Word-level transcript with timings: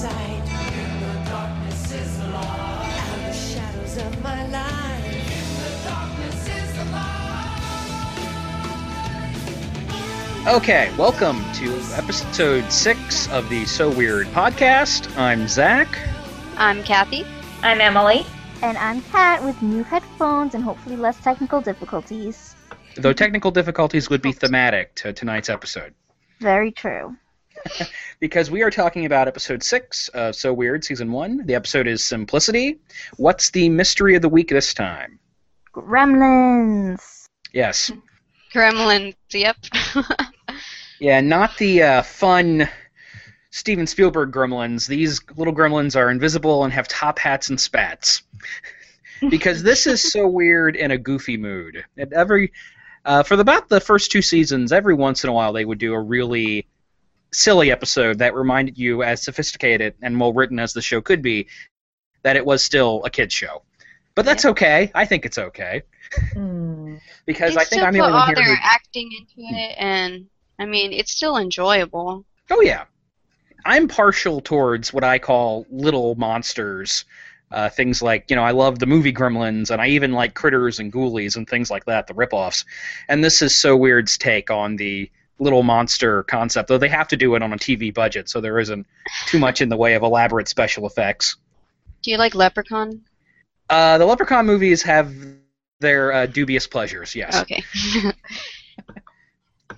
sight. 0.00 0.42
In 0.72 1.00
the 1.00 1.12
darkness 1.28 1.92
is 1.92 2.18
the 2.20 2.28
light. 2.28 2.96
Out 2.96 3.18
of 3.18 3.22
the 3.26 3.34
shadows 3.34 3.98
of 3.98 4.22
my 4.22 4.46
life. 4.48 5.04
In 5.04 5.48
the 5.60 5.68
darkness 5.84 6.48
is 6.48 6.72
the 6.78 6.86
light. 10.46 10.56
Okay, 10.56 10.90
welcome 10.96 11.44
to 11.52 11.74
episode 11.96 12.72
six 12.72 13.28
of 13.28 13.46
the 13.50 13.66
So 13.66 13.90
Weird 13.90 14.28
podcast. 14.28 15.14
I'm 15.18 15.46
Zach. 15.46 15.86
I'm 16.56 16.82
Kathy. 16.82 17.26
I'm 17.62 17.82
Emily. 17.82 18.24
And 18.62 18.78
I'm 18.78 19.02
Kat 19.02 19.44
with 19.44 19.60
new 19.60 19.82
headphones 19.82 20.54
and 20.54 20.64
hopefully 20.64 20.96
less 20.96 21.22
technical 21.22 21.60
difficulties. 21.60 22.56
Though 22.96 23.12
technical 23.12 23.50
difficulties 23.50 24.08
would 24.08 24.22
be 24.22 24.32
thematic 24.32 24.94
to 24.94 25.12
tonight's 25.12 25.50
episode. 25.50 25.92
Very 26.38 26.72
true. 26.72 27.18
because 28.20 28.50
we 28.50 28.62
are 28.62 28.70
talking 28.70 29.06
about 29.06 29.28
episode 29.28 29.62
six 29.62 30.08
of 30.08 30.34
So 30.34 30.52
Weird, 30.52 30.84
season 30.84 31.12
one. 31.12 31.46
The 31.46 31.54
episode 31.54 31.86
is 31.86 32.02
Simplicity. 32.02 32.78
What's 33.16 33.50
the 33.50 33.68
mystery 33.68 34.14
of 34.14 34.22
the 34.22 34.28
week 34.28 34.48
this 34.48 34.74
time? 34.74 35.18
Gremlins. 35.74 37.28
Yes. 37.52 37.90
Gremlins, 38.52 39.14
yep. 39.32 39.56
Yeah, 41.00 41.22
not 41.22 41.56
the 41.56 41.82
uh, 41.82 42.02
fun 42.02 42.68
Steven 43.50 43.86
Spielberg 43.86 44.32
gremlins. 44.32 44.86
These 44.86 45.22
little 45.34 45.54
gremlins 45.54 45.96
are 45.96 46.10
invisible 46.10 46.62
and 46.62 46.72
have 46.74 46.88
top 46.88 47.18
hats 47.18 47.48
and 47.48 47.58
spats. 47.58 48.22
because 49.30 49.62
this 49.62 49.86
is 49.86 50.00
so 50.12 50.28
weird 50.28 50.76
in 50.76 50.90
a 50.90 50.98
goofy 50.98 51.38
mood. 51.38 51.84
At 51.98 52.12
every 52.12 52.52
uh, 53.04 53.22
for 53.22 53.36
the, 53.36 53.40
about 53.40 53.68
the 53.68 53.80
first 53.80 54.10
two 54.10 54.20
seasons, 54.20 54.72
every 54.72 54.94
once 54.94 55.24
in 55.24 55.30
a 55.30 55.32
while 55.32 55.54
they 55.54 55.64
would 55.64 55.78
do 55.78 55.94
a 55.94 56.00
really 56.00 56.66
silly 57.32 57.70
episode 57.70 58.18
that 58.18 58.34
reminded 58.34 58.78
you, 58.78 59.02
as 59.02 59.22
sophisticated 59.22 59.94
and 60.02 60.18
well 60.18 60.32
written 60.32 60.58
as 60.58 60.72
the 60.72 60.82
show 60.82 61.00
could 61.00 61.22
be, 61.22 61.46
that 62.22 62.36
it 62.36 62.44
was 62.44 62.62
still 62.62 63.02
a 63.04 63.10
kids 63.10 63.34
show. 63.34 63.62
But 64.14 64.24
that's 64.24 64.44
okay. 64.44 64.90
I 64.94 65.04
think 65.04 65.24
it's 65.24 65.38
okay 65.38 65.82
because 67.26 67.54
they 67.54 67.60
I 67.60 67.64
think 67.64 67.82
I'm 67.82 67.92
the 67.92 68.00
put 68.00 68.06
only 68.06 68.12
one 68.12 68.12
all 68.12 68.26
here 68.26 68.34
their 68.34 68.58
acting 68.62 69.10
into 69.12 69.48
it, 69.48 69.76
and 69.78 70.26
I 70.58 70.66
mean, 70.66 70.92
it's 70.92 71.12
still 71.12 71.36
enjoyable. 71.36 72.24
Oh 72.50 72.60
yeah, 72.60 72.84
I'm 73.64 73.88
partial 73.88 74.40
towards 74.40 74.92
what 74.92 75.04
I 75.04 75.18
call 75.18 75.66
little 75.70 76.16
monsters. 76.16 77.04
Uh, 77.52 77.68
things 77.68 78.00
like 78.00 78.26
you 78.28 78.36
know 78.36 78.44
I 78.44 78.52
love 78.52 78.78
the 78.78 78.86
movie 78.86 79.12
Gremlins, 79.12 79.70
and 79.70 79.80
I 79.80 79.88
even 79.88 80.12
like 80.12 80.34
Critters 80.34 80.78
and 80.78 80.92
Ghoulies 80.92 81.36
and 81.36 81.48
things 81.48 81.70
like 81.70 81.84
that, 81.86 82.06
the 82.06 82.14
ripoffs. 82.14 82.64
And 83.08 83.24
this 83.24 83.42
is 83.42 83.54
So 83.54 83.76
Weird's 83.76 84.18
take 84.18 84.50
on 84.50 84.76
the 84.76 85.10
little 85.40 85.62
monster 85.62 86.22
concept, 86.24 86.68
though 86.68 86.78
they 86.78 86.88
have 86.88 87.08
to 87.08 87.16
do 87.16 87.34
it 87.34 87.42
on 87.42 87.52
a 87.52 87.56
TV 87.56 87.92
budget, 87.92 88.28
so 88.28 88.40
there 88.40 88.58
isn't 88.58 88.86
too 89.26 89.38
much 89.38 89.60
in 89.60 89.68
the 89.68 89.76
way 89.76 89.94
of 89.94 90.02
elaborate 90.02 90.46
special 90.46 90.86
effects. 90.86 91.36
Do 92.02 92.10
you 92.10 92.18
like 92.18 92.34
Leprechaun? 92.34 93.02
Uh, 93.68 93.98
the 93.98 94.06
Leprechaun 94.06 94.46
movies 94.46 94.82
have 94.82 95.12
their 95.80 96.12
uh, 96.12 96.26
dubious 96.26 96.66
pleasures, 96.66 97.14
yes. 97.14 97.40
Okay. 97.40 97.62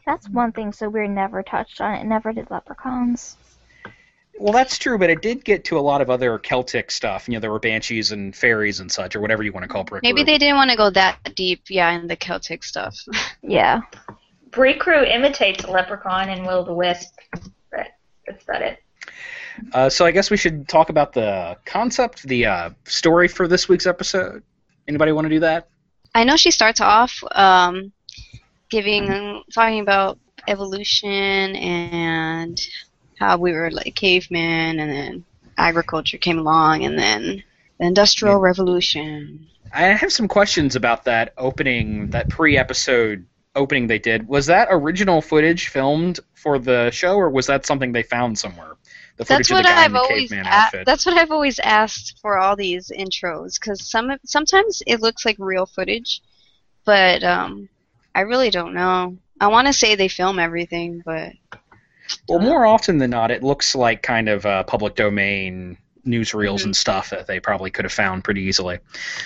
That's 0.07 0.29
one 0.29 0.53
thing 0.53 0.73
so 0.73 0.89
we're 0.89 1.07
never 1.07 1.43
touched 1.43 1.81
on. 1.81 1.95
It 1.95 2.05
never 2.05 2.33
did 2.33 2.51
leprechauns. 2.51 3.37
Well, 4.39 4.53
that's 4.53 4.79
true, 4.79 4.99
but 4.99 5.11
it 5.11 5.23
did 5.23 5.45
get 5.45 5.65
to 5.67 5.79
a 5.79 5.81
lot 5.81 6.01
of 6.01 6.11
other 6.11 6.39
Celtic 6.39 6.91
stuff. 6.91 7.29
You 7.29 7.35
know, 7.35 7.41
there 7.41 7.53
were 7.53 7.61
banshees 7.61 8.11
and 8.11 8.35
fairies 8.35 8.81
and 8.81 8.91
such, 8.91 9.15
or 9.15 9.21
whatever 9.21 9.43
you 9.43 9.53
want 9.53 9.63
to 9.65 9.69
call 9.69 9.83
it. 9.83 10.03
Maybe 10.03 10.25
they 10.25 10.39
didn't 10.39 10.57
want 10.57 10.71
to 10.71 10.77
go 10.77 10.91
that 10.91 11.35
deep, 11.37 11.65
yeah, 11.69 11.91
in 11.93 12.09
the 12.09 12.17
Celtic 12.17 12.65
stuff. 12.65 12.97
Yeah. 13.43 13.83
Brie 14.53 14.75
Crew 14.75 15.03
imitates 15.05 15.65
a 15.65 15.71
leprechaun 15.71 16.29
in 16.29 16.45
Will 16.45 16.59
o' 16.59 16.65
the 16.65 16.73
Wisp, 16.75 17.15
but 17.71 17.89
that's 18.27 18.45
about 18.45 18.63
it. 18.63 18.79
Uh, 19.73 19.89
so 19.89 20.05
I 20.07 20.11
guess 20.11 20.31
we 20.31 20.37
should 20.37 20.69
talk 20.69 20.89
about 20.89 21.13
the 21.13 21.57
concept, 21.65 22.23
the 22.23 22.47
uh, 22.47 22.71
story 22.85 23.29
for 23.29 23.49
this 23.49 23.69
week's 23.69 23.87
episode. 23.87 24.43
Anybody 24.89 25.13
want 25.13 25.27
to 25.27 25.31
do 25.31 25.41
that? 25.41 25.69
I 26.15 26.25
know 26.25 26.37
she 26.37 26.51
starts 26.51 26.81
off 26.81 27.23
um, 27.33 27.93
giving, 28.71 29.43
talking 29.55 29.81
about 29.81 30.19
evolution 30.49 31.57
and 31.57 32.61
how 33.19 33.39
we 33.39 33.53
were 33.53 33.71
like 33.71 33.95
cavemen, 33.95 34.79
and 34.81 34.91
then 34.91 35.25
agriculture 35.57 36.19
came 36.19 36.39
along, 36.39 36.85
and 36.85 36.99
then 36.99 37.43
the 37.79 37.87
industrial 37.87 38.37
Yeah. 38.37 38.47
revolution. 38.47 39.47
I 39.73 39.85
have 39.85 40.13
some 40.13 40.29
questions 40.29 40.77
about 40.77 41.05
that 41.05 41.33
opening, 41.39 42.11
that 42.11 42.29
pre-episode 42.29 43.25
opening 43.55 43.87
they 43.87 43.99
did. 43.99 44.27
Was 44.29 44.47
that 44.47 44.69
original 44.71 45.21
footage 45.21 45.69
filmed 45.69 46.21
for 46.35 46.59
the 46.59 46.91
show, 46.91 47.17
or 47.17 47.29
was 47.31 47.47
that 47.47 47.67
something 47.67 47.93
they 47.93 48.03
found 48.03 48.39
somewhere? 48.39 48.77
The 49.19 49.25
footage 49.25 49.49
That's 49.49 49.51
of 49.51 49.55
what 49.57 49.63
the 49.65 49.69
guy 49.69 49.73
in 49.73 49.85
I've 49.85 49.93
the 49.93 49.99
always 49.99 50.31
caveman 50.31 50.47
a- 50.47 50.51
outfit. 50.51 50.87
that's 50.87 51.05
what 51.07 51.19
I've 51.19 51.31
always 51.31 51.59
asked 51.59 52.19
for 52.21 52.39
all 52.39 52.57
these 52.57 52.91
intros 52.91 53.61
because 53.61 53.89
some 53.89 54.11
sometimes 54.25 54.83
it 54.87 55.01
looks 55.01 55.25
like 55.27 55.37
real 55.39 55.67
footage, 55.67 56.23
but 56.85 57.23
um, 57.23 57.69
I 58.15 58.21
really 58.23 58.51
don't 58.51 58.75
know. 58.75 59.17
I 59.41 59.49
want 59.49 59.67
to 59.67 59.73
say 59.73 59.95
they 59.95 60.09
film 60.09 60.39
everything, 60.39 61.03
but 61.05 61.33
Well, 62.29 62.39
more 62.39 62.65
often 62.65 62.99
than 62.99 63.11
not, 63.11 63.31
it 63.31 63.43
looks 63.43 63.75
like 63.75 64.03
kind 64.03 64.29
of 64.29 64.47
uh, 64.47 64.63
public 64.65 64.95
domain 64.95 65.77
newsreels 66.07 66.61
Mhm. 66.61 66.65
and 66.67 66.77
stuff 66.77 67.11
that 67.11 67.27
they 67.27 67.39
probably 67.39 67.71
could 67.71 67.85
have 67.85 67.93
found 67.93 68.25
pretty 68.25 68.43
easily. 68.43 68.79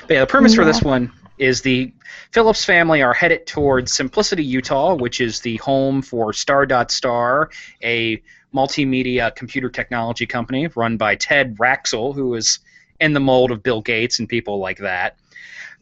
But 0.02 0.14
yeah, 0.14 0.20
the 0.20 0.26
premise 0.26 0.54
for 0.54 0.64
this 0.64 0.82
one 0.82 1.12
is 1.38 1.62
the 1.62 1.92
Phillips 2.32 2.64
family 2.64 3.02
are 3.02 3.14
headed 3.14 3.46
towards 3.46 3.92
Simplicity, 3.92 4.44
Utah, 4.44 4.94
which 4.94 5.20
is 5.20 5.40
the 5.40 5.56
home 5.56 6.02
for 6.02 6.32
Star.Star, 6.32 7.50
a 7.82 8.22
multimedia 8.54 9.34
computer 9.34 9.68
technology 9.68 10.26
company 10.26 10.66
run 10.68 10.96
by 10.96 11.14
Tad 11.14 11.56
Raxall, 11.58 12.14
who 12.14 12.34
is 12.34 12.58
in 13.00 13.12
the 13.12 13.20
mold 13.20 13.50
of 13.50 13.62
Bill 13.62 13.82
Gates 13.82 14.18
and 14.18 14.28
people 14.28 14.58
like 14.58 14.78
that. 14.78 15.16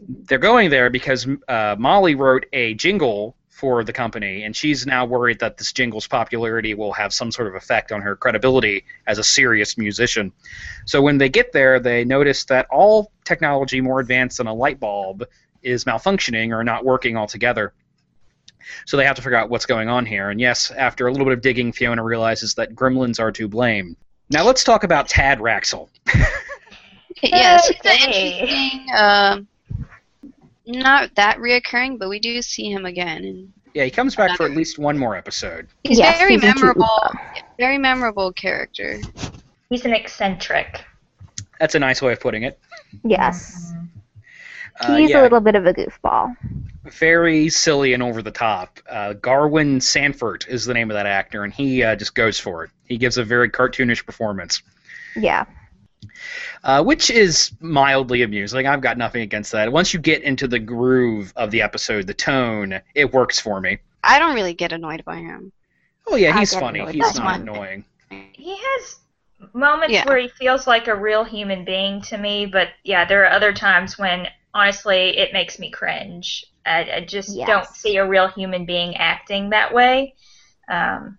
They're 0.00 0.38
going 0.38 0.70
there 0.70 0.90
because 0.90 1.26
uh, 1.48 1.76
Molly 1.78 2.14
wrote 2.14 2.46
a 2.52 2.74
jingle 2.74 3.36
for 3.48 3.84
the 3.84 3.92
company, 3.92 4.42
and 4.42 4.56
she's 4.56 4.84
now 4.84 5.04
worried 5.04 5.38
that 5.38 5.56
this 5.56 5.72
jingle's 5.72 6.08
popularity 6.08 6.74
will 6.74 6.92
have 6.92 7.14
some 7.14 7.30
sort 7.30 7.46
of 7.46 7.54
effect 7.54 7.92
on 7.92 8.02
her 8.02 8.16
credibility 8.16 8.84
as 9.06 9.18
a 9.18 9.24
serious 9.24 9.78
musician. 9.78 10.32
So 10.86 11.00
when 11.00 11.18
they 11.18 11.28
get 11.28 11.52
there, 11.52 11.78
they 11.78 12.04
notice 12.04 12.44
that 12.46 12.66
all 12.68 13.12
technology 13.24 13.80
more 13.80 14.00
advanced 14.00 14.38
than 14.38 14.48
a 14.48 14.52
light 14.52 14.80
bulb 14.80 15.24
is 15.64 15.84
malfunctioning 15.84 16.50
or 16.50 16.62
not 16.64 16.84
working 16.84 17.16
altogether. 17.16 17.72
So 18.86 18.96
they 18.96 19.04
have 19.04 19.16
to 19.16 19.22
figure 19.22 19.36
out 19.36 19.50
what's 19.50 19.66
going 19.66 19.88
on 19.88 20.06
here. 20.06 20.30
And 20.30 20.40
yes, 20.40 20.70
after 20.70 21.06
a 21.06 21.10
little 21.12 21.26
bit 21.26 21.34
of 21.34 21.40
digging, 21.42 21.72
Fiona 21.72 22.02
realizes 22.02 22.54
that 22.54 22.74
gremlins 22.74 23.20
are 23.20 23.32
to 23.32 23.48
blame. 23.48 23.96
Now 24.30 24.44
let's 24.44 24.64
talk 24.64 24.84
about 24.84 25.06
Tad 25.08 25.38
Raxall. 25.38 25.88
yes, 27.22 27.70
it's 27.70 27.84
an 27.84 28.10
interesting. 28.10 28.86
Um, 28.96 29.48
not 30.66 31.14
that 31.16 31.36
reoccurring, 31.38 31.98
but 31.98 32.08
we 32.08 32.18
do 32.18 32.40
see 32.40 32.70
him 32.70 32.86
again, 32.86 33.24
and 33.24 33.52
Yeah, 33.74 33.84
he 33.84 33.90
comes 33.90 34.16
back 34.16 34.34
for 34.38 34.46
at 34.46 34.52
least 34.52 34.78
one 34.78 34.96
more 34.96 35.14
episode. 35.14 35.66
he's 35.84 35.98
Yes, 35.98 36.16
very 36.18 36.36
season 36.36 36.54
two. 36.54 36.60
memorable. 36.60 37.12
Very 37.58 37.76
memorable 37.76 38.32
character. 38.32 38.98
He's 39.68 39.84
an 39.84 39.92
eccentric. 39.92 40.82
That's 41.60 41.74
a 41.74 41.78
nice 41.78 42.00
way 42.00 42.12
of 42.14 42.20
putting 42.20 42.44
it. 42.44 42.58
Yes. 43.04 43.73
Uh, 44.80 44.96
He's 44.96 45.10
yeah. 45.10 45.20
a 45.20 45.22
little 45.22 45.40
bit 45.40 45.54
of 45.54 45.66
a 45.66 45.72
goofball. 45.74 46.36
very 46.84 47.48
silly 47.48 47.94
and 47.94 48.02
over 48.02 48.20
the 48.22 48.30
top. 48.30 48.80
Uh, 48.90 49.14
Garwin 49.14 49.80
Sanford 49.82 50.44
is 50.48 50.64
the 50.64 50.74
name 50.74 50.90
of 50.90 50.94
that 50.94 51.06
actor, 51.06 51.44
and 51.44 51.52
he 51.52 51.82
uh, 51.82 51.96
just 51.96 52.14
goes 52.14 52.38
for 52.40 52.64
it. 52.64 52.70
He 52.84 52.96
gives 52.98 53.16
a 53.16 53.24
very 53.24 53.48
cartoonish 53.48 54.04
performance, 54.04 54.62
Yeah. 55.16 55.44
uh, 56.64 56.82
which 56.82 57.08
is 57.10 57.52
mildly 57.60 58.22
amusing. 58.22 58.66
I've 58.66 58.80
got 58.80 58.98
nothing 58.98 59.22
against 59.22 59.52
that. 59.52 59.70
Once 59.72 59.94
you 59.94 60.00
get 60.00 60.22
into 60.22 60.46
the 60.48 60.58
groove 60.58 61.32
of 61.36 61.50
the 61.50 61.62
episode, 61.62 62.06
the 62.06 62.14
tone, 62.14 62.80
it 62.94 63.12
works 63.12 63.38
for 63.40 63.60
me. 63.60 63.78
I 64.02 64.18
don't 64.18 64.34
really 64.34 64.54
get 64.54 64.72
annoyed 64.72 65.04
by 65.04 65.16
him. 65.16 65.52
Oh 66.06 66.16
yeah, 66.16 66.38
he's 66.38 66.54
funny. 66.54 66.80
He's 66.92 67.12
by 67.18 67.24
not 67.24 67.36
him. 67.36 67.48
annoying. 67.48 67.84
He 68.32 68.54
has 68.56 68.96
moments 69.54 69.94
Yeah. 69.94 70.04
where 70.04 70.18
he 70.18 70.28
feels 70.28 70.66
like 70.66 70.88
a 70.88 70.94
real 70.94 71.24
human 71.24 71.64
being 71.64 72.02
to 72.02 72.18
me, 72.18 72.44
but 72.44 72.68
yeah, 72.82 73.04
there 73.06 73.22
are 73.24 73.30
other 73.30 73.52
times 73.54 73.98
when 73.98 74.26
honestly 74.54 75.18
it 75.18 75.32
makes 75.32 75.58
me 75.58 75.70
cringe. 75.70 76.46
I, 76.66 76.90
I 76.96 77.00
just 77.06 77.36
Yes. 77.36 77.46
don't 77.46 77.66
see 77.66 77.96
a 77.98 78.08
real 78.08 78.28
human 78.28 78.66
being 78.66 78.96
acting 78.96 79.50
that 79.50 79.74
way. 79.74 80.14
Um, 80.68 81.18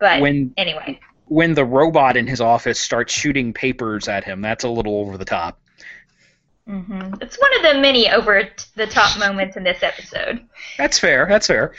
but 0.00 0.20
When 0.20 0.54
anyway, 0.56 1.00
when 1.26 1.54
the 1.54 1.64
robot 1.64 2.16
in 2.16 2.26
his 2.26 2.40
office 2.40 2.78
starts 2.80 3.12
shooting 3.12 3.52
papers 3.52 4.08
at 4.08 4.24
him, 4.24 4.40
that's 4.42 4.64
a 4.64 4.68
little 4.68 4.96
over 4.98 5.16
the 5.18 5.24
top. 5.24 5.60
hmm 6.66 7.12
it's 7.20 7.38
one 7.38 7.54
of 7.56 7.62
the 7.62 7.80
many 7.80 8.08
over 8.10 8.42
the 8.76 8.86
top 8.86 9.18
moments 9.18 9.56
in 9.56 9.64
this 9.64 9.82
episode. 9.82 10.46
That's 10.78 10.98
fair. 10.98 11.26
That's 11.28 11.46
fair. 11.46 11.72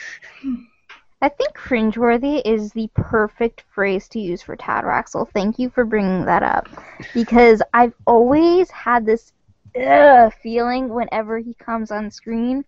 I 1.22 1.30
think 1.30 1.56
cringeworthy 1.56 2.42
is 2.46 2.72
the 2.74 2.90
perfect 2.94 3.62
phrase 3.74 4.08
to 4.10 4.20
use 4.20 4.42
for 4.42 4.56
Tad 4.56 4.84
Raxall. 4.86 5.30
Thank 5.32 5.60
you 5.60 5.70
for 5.70 5.84
bringing 5.86 6.26
that 6.26 6.44
up. 6.44 6.70
Because 7.14 7.62
I've 7.74 7.94
always 8.06 8.70
had 8.72 9.06
this 9.06 9.32
ugh, 9.80 10.34
feeling 10.42 10.90
whenever 10.90 11.40
he 11.40 11.54
comes 11.56 11.92
on 11.92 12.12
screen. 12.12 12.64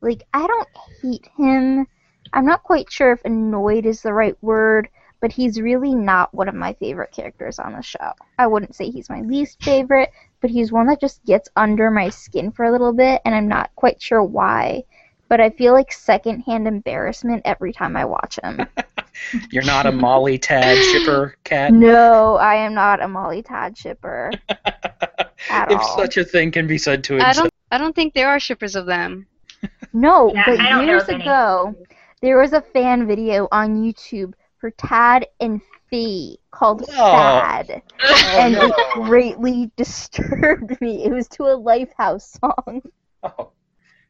Like, 0.00 0.24
I 0.34 0.46
don't 0.46 0.68
hate 1.00 1.28
him. 1.36 1.86
I'm 2.32 2.46
not 2.46 2.62
quite 2.62 2.90
sure 2.90 3.12
if 3.12 3.24
annoyed 3.24 3.86
is 3.86 4.02
the 4.02 4.12
right 4.12 4.36
word, 4.42 4.88
but 5.20 5.32
he's 5.32 5.60
really 5.60 5.94
not 5.94 6.34
one 6.34 6.48
of 6.48 6.54
my 6.54 6.72
favorite 6.74 7.12
characters 7.12 7.58
on 7.58 7.74
the 7.74 7.82
show. 7.82 8.12
I 8.38 8.46
wouldn't 8.46 8.74
say 8.74 8.90
he's 8.90 9.10
my 9.10 9.20
least 9.20 9.62
favorite, 9.62 10.10
but 10.40 10.50
he's 10.50 10.72
one 10.72 10.86
that 10.86 11.00
just 11.00 11.24
gets 11.24 11.48
under 11.56 11.90
my 11.90 12.08
skin 12.08 12.50
for 12.50 12.64
a 12.64 12.72
little 12.72 12.92
bit, 12.92 13.20
and 13.24 13.34
I'm 13.34 13.48
not 13.48 13.70
quite 13.76 14.02
sure 14.02 14.22
why. 14.22 14.82
But 15.28 15.40
I 15.40 15.50
feel 15.50 15.72
like 15.72 15.92
secondhand 15.92 16.66
embarrassment 16.68 17.42
every 17.44 17.72
time 17.72 17.96
I 17.96 18.04
watch 18.04 18.38
him. 18.42 18.66
You're 19.50 19.64
not 19.64 19.86
a 19.86 19.92
Molly 19.92 20.38
Tad 20.38 20.76
shipper 20.92 21.36
cat. 21.44 21.72
no, 21.72 22.36
I 22.36 22.56
am 22.56 22.74
not 22.74 23.00
a 23.02 23.08
Molly 23.08 23.42
Tad 23.42 23.78
shipper 23.78 24.32
at 25.50 25.70
if 25.72 25.78
all. 25.78 25.96
such 25.98 26.16
a 26.16 26.24
thing 26.24 26.50
can 26.50 26.66
be 26.66 26.78
said 26.78 27.04
to 27.04 27.16
I 27.18 27.28
exist. 27.30 27.38
don't. 27.38 27.52
I 27.70 27.78
don't 27.78 27.94
think 27.94 28.12
there 28.14 28.28
are 28.28 28.38
shippers 28.40 28.74
of 28.76 28.86
them. 28.86 29.26
No, 29.94 30.32
Yeah, 30.32 30.44
but 30.46 30.58
I 30.60 30.68
don't 30.70 30.78
know 30.86 30.92
years 30.92 31.08
ago, 31.08 31.74
there 32.22 32.38
was 32.38 32.52
a 32.54 32.62
fan 32.62 33.06
video 33.06 33.46
on 33.52 33.76
YouTube 33.82 34.32
for 34.58 34.70
Tad 34.70 35.26
and 35.40 35.60
Fee 35.90 36.38
called 36.50 36.82
Oh. 36.88 36.94
Sad, 36.94 37.82
and 38.02 38.54
no. 38.54 38.66
it 38.68 38.74
greatly 38.94 39.70
disturbed 39.76 40.80
me. 40.80 41.04
It 41.04 41.12
was 41.12 41.28
to 41.28 41.44
a 41.44 41.56
Lifehouse 41.58 42.38
song. 42.40 42.80
Oh. 43.22 43.50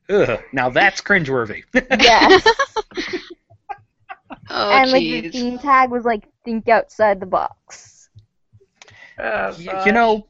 Ugh, 0.09 0.41
now 0.53 0.71
that's 0.71 1.01
cringeworthy. 1.01 1.65
Yes, 1.75 2.47
Oh 4.51 4.71
and 4.71 4.91
like 4.91 5.03
the 5.03 5.29
theme 5.31 5.59
tag 5.59 5.91
was 5.91 6.05
like 6.05 6.29
"Think 6.45 6.69
outside 6.69 7.21
the 7.21 7.27
box." 7.27 8.09
Oh, 9.19 9.55
Y- 9.59 9.83
you 9.87 9.93
know, 9.93 10.27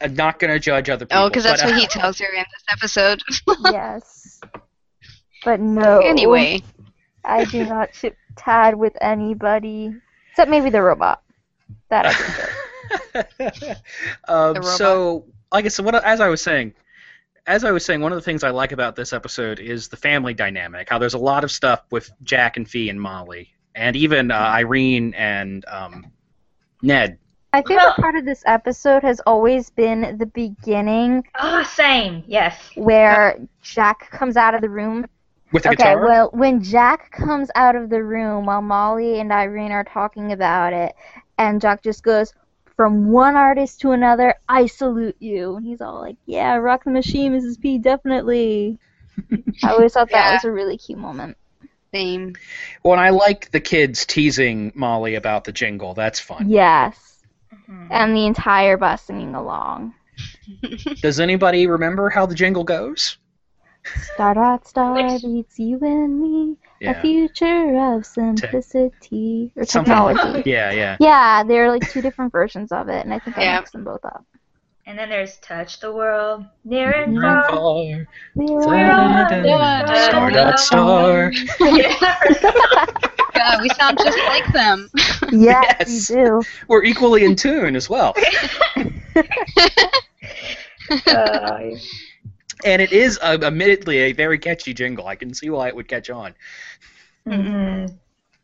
I'm 0.00 0.14
not 0.14 0.38
gonna 0.38 0.58
judge 0.58 0.88
other 0.90 1.06
people. 1.06 1.24
Oh, 1.24 1.28
because 1.28 1.44
that's 1.44 1.62
but, 1.62 1.70
what 1.70 1.76
uh, 1.76 1.80
he 1.80 1.86
tells 1.86 2.18
her 2.18 2.26
in 2.26 2.44
this 2.52 2.64
episode. 2.70 3.20
yes, 3.64 4.40
but 5.44 5.60
no. 5.60 5.98
anyway, 6.00 6.62
I 7.24 7.44
do 7.44 7.64
not 7.64 7.94
ship 7.94 8.16
Tad 8.36 8.74
with 8.74 8.96
anybody 9.00 9.94
except 10.30 10.50
maybe 10.50 10.70
the 10.70 10.82
robot. 10.82 11.22
That 11.90 12.06
I 12.06 12.12
can 12.12 13.52
ship. 13.52 13.78
um, 14.28 14.54
The 14.54 14.60
robot. 14.60 14.78
so, 14.78 15.26
like 15.52 15.64
I 15.64 15.68
said, 15.68 15.84
what 15.84 15.94
as 16.04 16.20
I 16.20 16.28
was 16.28 16.42
saying, 16.42 16.74
as 17.46 17.64
I 17.64 17.70
was 17.70 17.84
saying, 17.84 18.00
one 18.00 18.12
of 18.12 18.16
the 18.16 18.22
things 18.22 18.42
I 18.42 18.50
like 18.50 18.72
about 18.72 18.96
this 18.96 19.12
episode 19.12 19.60
is 19.60 19.88
the 19.88 19.96
family 19.96 20.34
dynamic. 20.34 20.88
How 20.88 20.98
there's 20.98 21.14
a 21.14 21.18
lot 21.18 21.44
of 21.44 21.50
stuff 21.50 21.82
with 21.90 22.10
Jack 22.22 22.56
and 22.56 22.68
Fee 22.68 22.88
and 22.88 23.00
Molly, 23.00 23.54
and 23.74 23.96
even 23.96 24.30
uh, 24.30 24.34
Irene 24.34 25.14
and 25.14 25.64
um, 25.66 26.12
Ned. 26.82 27.18
My 27.54 27.62
favorite 27.62 27.94
part 27.96 28.16
of 28.16 28.24
this 28.24 28.42
episode 28.46 29.04
has 29.04 29.20
always 29.26 29.70
been 29.70 30.18
the 30.18 30.26
beginning 30.26 31.22
Oh, 31.40 31.62
same. 31.62 32.24
Yes. 32.26 32.58
where 32.74 33.38
Jack 33.62 34.10
comes 34.10 34.36
out 34.36 34.54
of 34.56 34.60
the 34.60 34.68
room. 34.68 35.06
With 35.52 35.62
the 35.62 35.68
Okay, 35.68 35.76
guitar? 35.84 36.04
well, 36.04 36.30
when 36.32 36.64
Jack 36.64 37.12
comes 37.12 37.52
out 37.54 37.76
of 37.76 37.90
the 37.90 38.02
room 38.02 38.44
while 38.46 38.60
Molly 38.60 39.20
and 39.20 39.30
Irene 39.30 39.70
are 39.70 39.84
talking 39.84 40.32
about 40.32 40.72
it, 40.72 40.96
and 41.38 41.60
Jack 41.60 41.84
just 41.84 42.02
goes, 42.02 42.34
From 42.76 43.10
one 43.12 43.36
artist 43.36 43.80
to 43.82 43.92
another, 43.92 44.34
I 44.48 44.66
salute 44.66 45.14
you. 45.20 45.54
And 45.54 45.64
he's 45.64 45.80
all 45.80 46.00
like, 46.00 46.16
Yeah, 46.26 46.56
rock 46.56 46.82
the 46.82 46.90
machine, 46.90 47.34
Mrs. 47.34 47.60
P, 47.60 47.78
definitely. 47.78 48.80
I 49.62 49.70
always 49.70 49.92
thought 49.92 50.10
that 50.10 50.26
Yeah. 50.26 50.32
was 50.32 50.44
a 50.44 50.50
really 50.50 50.76
cute 50.76 50.98
moment. 50.98 51.36
same. 51.92 52.34
Well, 52.82 52.94
and 52.94 53.00
I 53.00 53.10
like 53.10 53.52
the 53.52 53.60
kids 53.60 54.06
teasing 54.06 54.72
Molly 54.74 55.14
about 55.14 55.44
the 55.44 55.52
jingle. 55.52 55.94
That's 55.94 56.18
fun. 56.18 56.48
Yes. 56.48 57.13
Mhm. 57.68 57.88
And 57.90 58.16
the 58.16 58.26
entire 58.26 58.76
bus 58.76 59.02
singing 59.02 59.34
along. 59.34 59.94
Does 61.02 61.18
anybody 61.20 61.66
remember 61.66 62.08
how 62.10 62.26
the 62.26 62.34
jingle 62.34 62.64
goes? 62.64 63.18
Star 64.14 64.34
dot 64.34 64.66
star 64.66 64.94
Which- 64.94 65.22
beats 65.22 65.58
you 65.58 65.78
and 65.82 66.20
me. 66.20 66.56
A 66.86 67.00
future 67.00 67.94
of 67.94 68.04
simplicity 68.04 69.50
or 69.56 69.64
Something 69.64 69.94
technology. 69.94 70.42
Yeah, 70.50 70.70
yeah. 70.70 70.96
Yeah, 71.00 71.42
there 71.42 71.64
are 71.64 71.70
like 71.70 71.88
two 71.90 72.02
different 72.02 72.30
versions 72.30 72.72
of 72.72 72.90
it, 72.90 73.02
and 73.06 73.14
I 73.14 73.18
think 73.20 73.38
I 73.38 73.42
Yeah. 73.44 73.56
mixed 73.60 73.72
them 73.72 73.84
both 73.84 74.04
up. 74.04 74.22
And 74.86 74.98
then 74.98 75.08
there's 75.08 75.38
Touch 75.38 75.80
the 75.80 75.90
World, 75.90 76.44
Near 76.66 76.90
and 76.90 77.14
Yeah. 77.14 77.48
Far. 77.48 78.06
Far. 78.36 79.46
Yeah. 79.46 80.08
Star 80.10 80.30
dot 80.30 80.60
star. 80.60 81.32
God, 83.34 83.60
we 83.62 83.68
sound 83.70 83.98
just 83.98 84.18
like 84.28 84.52
them. 84.52 84.90
Yes, 85.32 85.76
Yes. 85.78 86.10
you 86.10 86.16
do. 86.16 86.42
We're 86.68 86.84
equally 86.84 87.24
in 87.24 87.34
tune 87.34 87.74
as 87.76 87.88
well. 87.90 88.14
Uh, 91.06 91.60
And 92.64 92.80
it 92.80 92.92
is, 92.92 93.18
uh, 93.20 93.36
admittedly, 93.42 93.98
a 93.98 94.12
very 94.12 94.38
catchy 94.38 94.72
jingle. 94.72 95.06
I 95.06 95.16
can 95.16 95.34
see 95.34 95.50
why 95.50 95.68
it 95.68 95.76
would 95.76 95.86
catch 95.88 96.08
on. 96.08 96.34
mhm. 97.26 97.94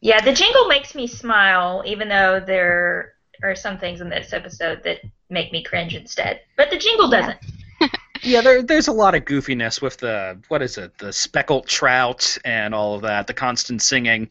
Yeah, 0.02 0.20
the 0.22 0.32
jingle 0.32 0.66
makes 0.66 0.94
me 0.94 1.06
smile, 1.06 1.82
even 1.86 2.08
though 2.08 2.38
there 2.38 3.14
are 3.42 3.54
some 3.54 3.78
things 3.78 4.00
in 4.02 4.10
this 4.10 4.32
episode 4.34 4.82
that 4.84 4.98
make 5.30 5.52
me 5.52 5.62
cringe 5.62 5.94
instead. 5.94 6.40
But 6.56 6.70
the 6.70 6.76
jingle 6.78 7.08
doesn't. 7.08 7.38
Yeah, 8.22 8.42
there, 8.42 8.60
there's 8.62 8.88
a 8.88 8.92
lot 8.92 9.14
of 9.14 9.24
goofiness 9.24 9.80
with 9.80 9.96
the, 9.96 10.38
what 10.48 10.60
is 10.60 10.76
it, 10.76 10.98
the 10.98 11.10
speckled 11.10 11.66
trout 11.66 12.36
and 12.44 12.74
all 12.74 12.94
of 12.94 13.00
that, 13.00 13.26
the 13.26 13.32
constant 13.32 13.80
singing. 13.80 14.28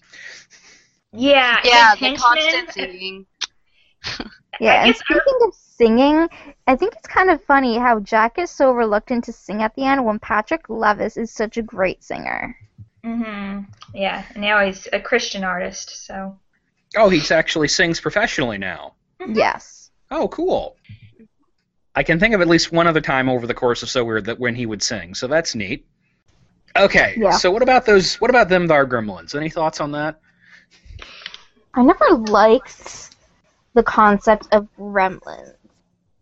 Yeah, 1.12 1.60
yeah, 1.64 1.96
his 1.96 2.18
the 2.20 2.24
constant 2.24 2.72
singing. 2.72 3.26
Yeah, 4.62 4.84
and 4.84 4.92
guess 4.94 5.02
I- 5.02 5.14
speaking 5.14 5.40
of 5.48 5.54
singing, 5.54 6.30
I 6.68 6.76
think 6.76 6.94
it's 6.98 7.08
kind 7.08 7.30
of 7.30 7.42
funny 7.46 7.78
how 7.78 8.02
Jack 8.02 8.38
is 8.38 8.50
so 8.52 8.72
reluctant 8.72 9.24
to 9.26 9.32
sing 9.32 9.62
at 9.64 9.74
the 9.76 9.86
end 9.86 10.04
when 10.04 10.20
Patrick 10.20 10.68
Levis 10.68 11.16
is 11.16 11.32
such 11.32 11.56
a 11.56 11.62
great 11.62 12.04
singer. 12.04 12.58
Mhm. 13.06 13.68
Yeah, 13.94 14.24
now 14.36 14.66
he's 14.66 14.86
a 14.92 15.00
Christian 15.00 15.46
artist, 15.46 16.06
so. 16.06 16.38
Oh, 16.98 17.08
he 17.08 17.22
actually 17.34 17.70
sings 17.70 18.02
professionally 18.02 18.58
now. 18.58 18.96
Yes. 19.26 19.92
Oh, 20.12 20.28
cool. 20.28 20.76
I 21.96 22.04
can 22.04 22.20
think 22.20 22.34
of 22.36 22.42
at 22.42 22.48
least 22.50 22.72
one 22.74 22.88
other 22.88 23.02
time 23.02 23.30
over 23.30 23.48
the 23.48 23.54
course 23.54 23.82
of 23.82 23.90
So 23.90 24.04
Weird 24.04 24.26
that 24.26 24.40
when 24.40 24.56
he 24.56 24.66
would 24.66 24.84
sing, 24.84 25.16
so 25.16 25.28
that's 25.28 25.56
neat. 25.56 25.86
Okay, 26.76 27.16
Yeah. 27.18 27.32
so 27.32 27.50
what 27.50 27.62
about 27.62 27.86
those? 27.86 28.16
What 28.20 28.30
about 28.30 28.50
them, 28.50 28.68
thar 28.68 28.86
gremlins? 28.86 29.36
Any 29.36 29.50
thoughts 29.50 29.80
on 29.80 29.92
that? 29.94 30.20
I 31.80 31.82
never 31.82 32.10
liked 32.10 33.16
the 33.74 33.84
concept 33.84 34.50
of 34.52 34.68
gremlins. 34.78 35.54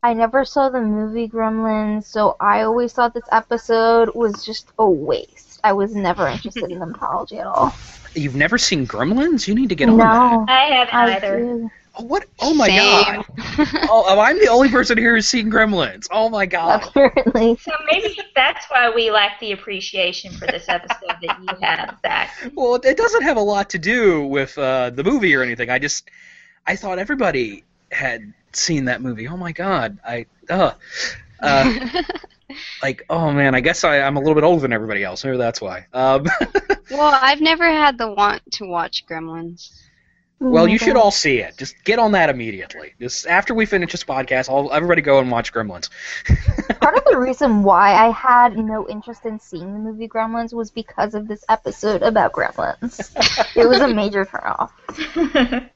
I 0.03 0.13
never 0.13 0.45
saw 0.45 0.69
the 0.69 0.81
movie 0.81 1.27
Gremlins, 1.27 2.05
so 2.05 2.35
I 2.39 2.61
always 2.61 2.93
thought 2.93 3.15
this 3.15 3.27
episode 3.31 4.13
was 4.13 4.45
just 4.45 4.67
a 4.77 4.87
waste. 4.87 5.59
I 5.63 5.73
was 5.73 5.95
never 5.95 6.27
interested 6.27 6.71
in 6.71 6.77
the 6.77 6.85
mythology 6.85 7.39
at 7.39 7.47
all. 7.47 7.73
You've 8.13 8.35
never 8.35 8.59
seen 8.59 8.85
Gremlins? 8.85 9.47
You 9.47 9.55
need 9.55 9.69
to 9.69 9.75
get 9.75 9.89
on 9.89 9.97
that. 9.97 10.13
No, 10.13 10.45
I 10.47 10.65
haven't 10.65 10.93
I 10.93 11.15
either. 11.15 11.39
do. 11.39 11.71
Oh, 11.99 12.03
what? 12.03 12.25
Oh 12.39 12.53
my 12.53 12.67
Same. 12.67 12.77
god! 12.77 13.25
Oh, 13.89 14.03
oh, 14.07 14.19
I'm 14.19 14.37
the 14.39 14.47
only 14.47 14.69
person 14.69 14.97
here 14.97 15.15
who's 15.15 15.27
seen 15.27 15.51
Gremlins. 15.51 16.07
Oh 16.11 16.29
my 16.29 16.45
god! 16.45 16.83
Apparently. 16.83 17.57
So 17.57 17.71
maybe 17.91 18.19
that's 18.35 18.65
why 18.69 18.91
we 18.93 19.09
lack 19.09 19.39
the 19.39 19.51
appreciation 19.51 20.31
for 20.31 20.45
this 20.45 20.65
episode 20.67 21.15
that 21.21 21.39
you 21.41 21.47
have, 21.61 21.97
Zach. 22.01 22.51
Well, 22.53 22.75
it 22.75 22.97
doesn't 22.97 23.23
have 23.23 23.37
a 23.37 23.41
lot 23.41 23.71
to 23.71 23.79
do 23.79 24.25
with 24.25 24.57
uh, 24.57 24.91
the 24.91 25.03
movie 25.03 25.33
or 25.33 25.41
anything. 25.41 25.69
I 25.69 25.79
just, 25.79 26.09
I 26.67 26.75
thought 26.75 26.99
everybody 26.99 27.63
had 27.91 28.33
seen 28.53 28.85
that 28.85 29.01
movie. 29.01 29.27
Oh 29.27 29.37
my 29.37 29.51
god! 29.51 29.97
I, 30.05 30.27
uh, 30.49 30.73
uh, 31.39 32.03
like, 32.83 33.05
oh 33.09 33.31
man, 33.31 33.55
I 33.55 33.61
guess 33.61 33.83
I, 33.83 34.01
I'm 34.01 34.17
a 34.17 34.19
little 34.19 34.35
bit 34.35 34.43
older 34.43 34.61
than 34.61 34.73
everybody 34.73 35.03
else. 35.03 35.23
Maybe 35.23 35.37
that's 35.37 35.61
why. 35.61 35.87
Um, 35.93 36.25
well, 36.91 37.17
I've 37.21 37.41
never 37.41 37.65
had 37.65 37.97
the 37.97 38.11
want 38.11 38.43
to 38.53 38.65
watch 38.65 39.05
Gremlins. 39.07 39.71
Well, 40.39 40.67
you 40.67 40.77
should 40.77 40.95
all 40.95 41.11
see 41.11 41.39
it. 41.39 41.57
Just 41.57 41.83
get 41.83 41.97
on 41.99 42.11
that 42.11 42.29
immediately. 42.29 42.93
Just 42.99 43.25
after 43.27 43.53
we 43.53 43.65
finish 43.65 43.91
this 43.91 44.03
podcast, 44.03 44.49
all 44.49 44.71
everybody 44.71 45.01
go 45.01 45.19
and 45.19 45.31
watch 45.31 45.51
Gremlins. 45.51 45.89
Part 46.79 46.95
of 46.97 47.03
the 47.09 47.17
reason 47.17 47.63
why 47.63 47.93
I 47.93 48.09
had 48.11 48.57
no 48.57 48.87
interest 48.87 49.25
in 49.25 49.39
seeing 49.39 49.73
the 49.73 49.79
movie 49.79 50.07
Gremlins 50.07 50.53
was 50.53 50.69
because 50.71 51.15
of 51.15 51.27
this 51.27 51.43
episode 51.49 52.03
about 52.03 52.33
Gremlins. 52.33 53.11
it 53.55 53.67
was 53.67 53.79
a 53.81 53.87
major 53.87 54.25
turnoff. 54.25 54.69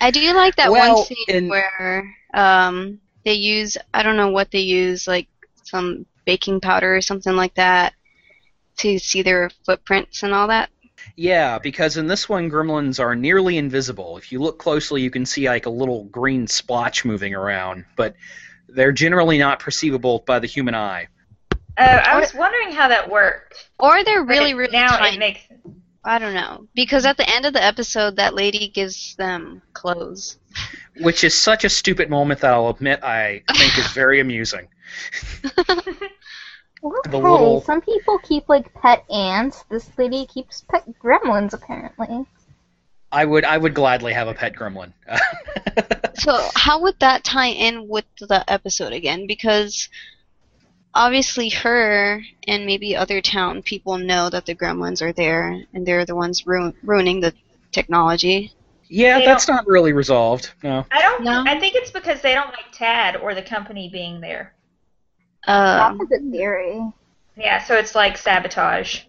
I 0.00 0.10
do 0.10 0.32
like 0.34 0.56
that 0.56 0.70
Well, 0.72 0.96
one 0.96 1.04
scene 1.04 1.24
in- 1.28 1.48
where 1.48 2.14
um, 2.34 3.00
they 3.24 3.34
use 3.34 3.76
I 3.92 4.02
don't 4.02 4.16
know 4.16 4.30
what 4.30 4.50
they 4.50 4.60
use 4.60 5.06
like 5.06 5.28
some 5.64 6.06
baking 6.24 6.60
powder 6.60 6.96
or 6.96 7.00
something 7.02 7.36
like 7.36 7.54
that 7.54 7.94
to 8.78 8.98
see 8.98 9.22
their 9.22 9.50
footprints 9.64 10.22
and 10.22 10.32
all 10.32 10.48
that. 10.48 10.70
Yeah, 11.20 11.58
because 11.58 11.98
in 11.98 12.06
this 12.06 12.30
one, 12.30 12.50
gremlins 12.50 12.98
are 12.98 13.14
nearly 13.14 13.58
invisible. 13.58 14.16
If 14.16 14.32
you 14.32 14.38
look 14.38 14.58
closely, 14.58 15.02
you 15.02 15.10
can 15.10 15.26
see 15.26 15.50
like 15.50 15.66
a 15.66 15.70
little 15.70 16.04
green 16.04 16.46
splotch 16.46 17.04
moving 17.04 17.34
around, 17.34 17.84
but 17.94 18.14
they're 18.70 18.90
generally 18.90 19.36
not 19.36 19.60
perceivable 19.60 20.24
by 20.26 20.38
the 20.38 20.46
human 20.46 20.74
eye. 20.74 21.08
Uh, 21.76 22.02
I 22.06 22.18
was 22.18 22.32
wondering 22.32 22.72
how 22.72 22.88
that 22.88 23.10
worked. 23.10 23.68
Or 23.78 24.02
they're 24.02 24.24
really 24.24 24.54
really 24.54 24.72
now 24.72 24.96
tiny. 24.96 25.16
it 25.16 25.18
makes 25.18 25.40
I 26.02 26.18
don't 26.18 26.32
know 26.32 26.66
because 26.74 27.04
at 27.04 27.18
the 27.18 27.28
end 27.28 27.44
of 27.44 27.52
the 27.52 27.62
episode, 27.62 28.16
that 28.16 28.32
lady 28.32 28.68
gives 28.68 29.14
them 29.16 29.60
clothes. 29.74 30.38
Which 31.02 31.22
is 31.22 31.34
such 31.34 31.66
a 31.66 31.68
stupid 31.68 32.08
moment 32.08 32.40
that 32.40 32.54
I'll 32.54 32.70
admit 32.70 33.04
I 33.04 33.42
think 33.58 33.76
is 33.76 33.88
very 33.88 34.20
amusing. 34.24 34.68
Well, 36.82 37.00
The 37.04 37.18
little- 37.18 37.60
some 37.62 37.80
people 37.80 38.18
keep 38.18 38.48
like 38.48 38.72
pet 38.74 39.04
ants. 39.10 39.64
This 39.68 39.90
lady 39.98 40.26
keeps 40.26 40.62
pet 40.62 40.84
gremlins 41.02 41.52
apparently. 41.52 42.24
I 43.12 43.24
would 43.24 43.44
I 43.44 43.58
would 43.58 43.74
gladly 43.74 44.12
have 44.12 44.28
a 44.28 44.34
pet 44.34 44.54
gremlin. 44.54 44.92
So 46.14 46.38
how 46.54 46.82
would 46.82 46.98
that 47.00 47.24
tie 47.24 47.46
in 47.48 47.88
with 47.88 48.04
the 48.20 48.44
episode 48.46 48.92
again? 48.92 49.26
Because 49.26 49.88
obviously 50.94 51.48
her 51.48 52.20
and 52.46 52.66
maybe 52.66 52.94
other 52.94 53.22
town 53.22 53.62
people 53.62 53.96
know 53.96 54.28
that 54.28 54.44
the 54.44 54.54
gremlins 54.54 55.00
are 55.00 55.12
there 55.14 55.62
and 55.72 55.86
they're 55.86 56.04
the 56.04 56.14
ones 56.14 56.46
ru- 56.46 56.74
ruining 56.82 57.20
the 57.20 57.32
technology. 57.72 58.52
yeah, 58.88 59.18
They 59.18 59.24
that's 59.24 59.48
not 59.48 59.66
really 59.66 59.94
resolved. 59.94 60.50
No. 60.62 60.84
I 60.90 61.00
don't. 61.00 61.22
No. 61.24 61.42
I 61.46 61.58
think 61.58 61.74
it's 61.74 61.90
because 61.90 62.20
they 62.20 62.34
don't 62.34 62.48
like 62.50 62.70
Tad 62.72 63.16
or 63.16 63.34
the 63.34 63.42
company 63.42 63.88
being 63.88 64.20
there. 64.20 64.52
Um, 65.46 65.98
That's 65.98 66.00
a 66.00 66.18
good 66.18 66.30
theory. 66.30 66.80
Yeah, 67.36 67.62
so 67.62 67.74
it's 67.74 67.94
like 67.94 68.16
sabotage. 68.16 69.02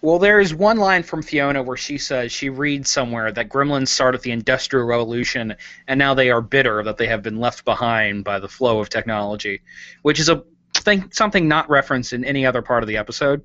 Well, 0.00 0.18
there 0.20 0.38
is 0.38 0.54
one 0.54 0.76
line 0.76 1.02
from 1.02 1.22
Fiona 1.22 1.62
where 1.62 1.76
she 1.76 1.98
says 1.98 2.30
she 2.30 2.50
reads 2.50 2.88
somewhere 2.90 3.32
that 3.32 3.48
gremlins 3.48 3.88
started 3.88 4.22
the 4.22 4.30
Industrial 4.30 4.86
Revolution 4.86 5.56
and 5.88 5.98
now 5.98 6.14
they 6.14 6.30
are 6.30 6.40
bitter 6.40 6.84
that 6.84 6.98
they 6.98 7.08
have 7.08 7.22
been 7.22 7.40
left 7.40 7.64
behind 7.64 8.24
by 8.24 8.38
the 8.38 8.48
flow 8.48 8.78
of 8.78 8.88
technology, 8.88 9.60
which 10.02 10.20
is 10.20 10.28
a 10.28 10.44
thing 10.74 11.10
something 11.12 11.48
not 11.48 11.68
referenced 11.68 12.12
in 12.12 12.24
any 12.24 12.46
other 12.46 12.62
part 12.62 12.84
of 12.84 12.88
the 12.88 12.96
episode. 12.96 13.42